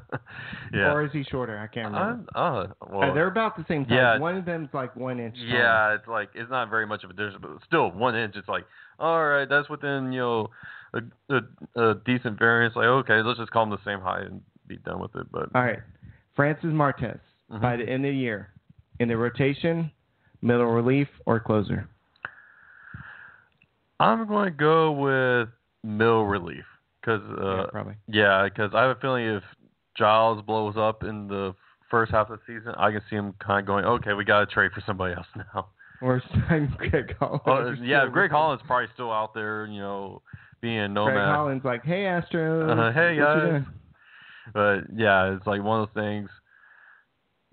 [0.74, 0.92] yeah.
[0.92, 1.58] Or is he shorter?
[1.58, 2.26] I can't remember.
[2.36, 3.92] I'm, uh, well, Uh, they're about the same size.
[3.94, 4.18] yeah.
[4.20, 5.36] One of them's like one inch.
[5.38, 5.48] taller.
[5.60, 8.36] Yeah, it's like it's not very much of a difference, but still one inch.
[8.36, 8.66] It's like,
[9.00, 10.50] all right, that's within you know
[10.94, 11.02] a,
[11.78, 12.76] a, a decent variance.
[12.76, 15.28] Like, okay, let's just call them the same height and be done with it.
[15.32, 15.80] But All right.
[16.36, 17.20] Francis Martes
[17.52, 17.62] Mhm.
[17.62, 18.50] by the end of the year
[19.00, 19.92] in the rotation,
[20.42, 21.88] middle relief, or closer.
[24.00, 25.50] I'm going to go with
[25.84, 26.66] middle relief
[27.08, 27.96] yeah, uh, probably.
[28.08, 29.44] yeah, because I have a feeling if
[29.98, 31.54] Giles blows up in the
[31.90, 34.40] first half of the season, I can see him kind of going, okay, we got
[34.40, 35.68] to trade for somebody else now.
[36.02, 37.42] Or sign Greg Hollins.
[37.82, 40.22] Oh, yeah, Greg Holland's probably still out there, you know,
[40.62, 41.14] being a nomad.
[41.14, 42.90] Greg Holland's like, hey Astros.
[42.90, 43.64] Uh, hey, guys.
[44.54, 46.30] But yeah, it's like one of those things.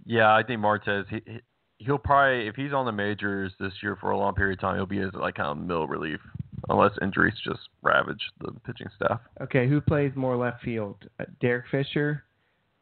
[0.05, 1.40] Yeah, I think Martes he he-
[1.78, 4.76] he'll probably if he's on the majors this year for a long period of time,
[4.76, 6.20] he'll be as like kind of middle relief,
[6.68, 9.20] unless injuries just ravage the pitching staff.
[9.40, 10.96] Okay, who plays more left field?
[11.18, 12.24] Uh, Derek Fisher,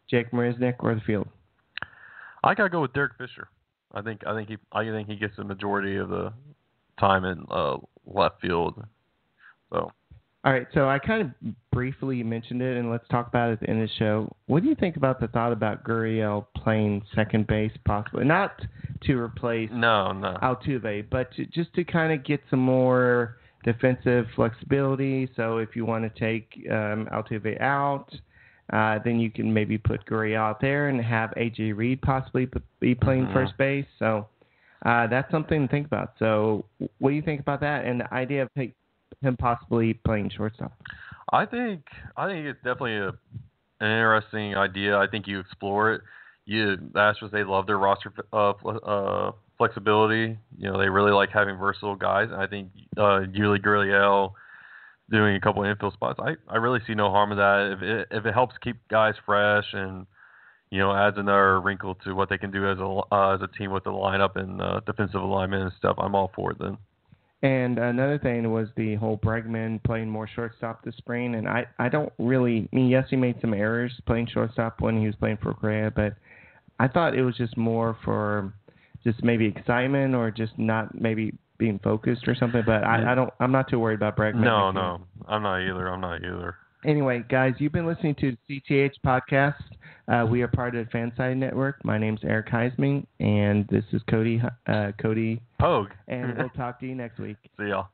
[0.08, 1.28] Jake Marisnick, or the field?
[2.42, 3.48] I gotta go with Derek Fisher.
[3.92, 6.32] I think I think he I think he gets the majority of the
[6.98, 8.82] time in uh, left field.
[9.72, 9.90] So
[10.44, 13.60] All right, so I kind of briefly mentioned it, and let's talk about it at
[13.60, 14.36] the end of the show.
[14.46, 18.60] What do you think about the thought about Gurriel playing second base, possibly not
[19.02, 20.36] to replace no, no.
[20.42, 25.28] Altuve, but to, just to kind of get some more defensive flexibility.
[25.36, 28.08] So if you want to take um, Altuve out,
[28.72, 32.48] uh, then you can maybe put Gurriel out there and have AJ Reed possibly
[32.80, 33.32] be playing Mhm.
[33.32, 33.86] first base.
[33.98, 34.28] So
[34.86, 36.12] uh, that's something to think about.
[36.18, 36.64] So
[36.98, 40.72] what do you think about that and the idea of him possibly playing shortstop?
[41.32, 41.82] I think
[42.16, 44.96] I think it's definitely a, an interesting idea.
[44.96, 46.02] I think you explore it.
[46.46, 50.38] You the Astros they love their roster uh, uh, flexibility.
[50.58, 52.28] You know they really like having versatile guys.
[52.32, 54.32] And I think uh, Yuli Gurriel
[55.10, 56.18] doing a couple of infield spots.
[56.18, 59.14] I, I really see no harm in that if it if it helps keep guys
[59.26, 60.06] fresh and
[60.70, 63.58] you know adds another wrinkle to what they can do as a uh, as a
[63.58, 65.96] team with the lineup and uh, defensive alignment and stuff.
[65.98, 66.78] I'm all for it then.
[67.42, 71.34] And another thing was the whole Bregman playing more shortstop this spring.
[71.34, 75.00] And I, I don't really, I mean, yes, he made some errors playing shortstop when
[75.00, 76.16] he was playing for Correa, but
[76.80, 78.54] I thought it was just more for
[79.04, 82.62] just maybe excitement or just not maybe being focused or something.
[82.64, 84.42] But I, I don't, I'm not too worried about Bregman.
[84.42, 85.88] No, no, I'm not either.
[85.88, 86.56] I'm not either.
[86.84, 89.54] Anyway, guys, you've been listening to CTH podcast.
[90.08, 91.84] Uh, we are part of the FanSided Network.
[91.84, 95.90] My name's Eric Heisman, and this is Cody, uh, Cody, Pogue.
[96.08, 97.36] and we'll talk to you next week.
[97.58, 97.88] See y'all.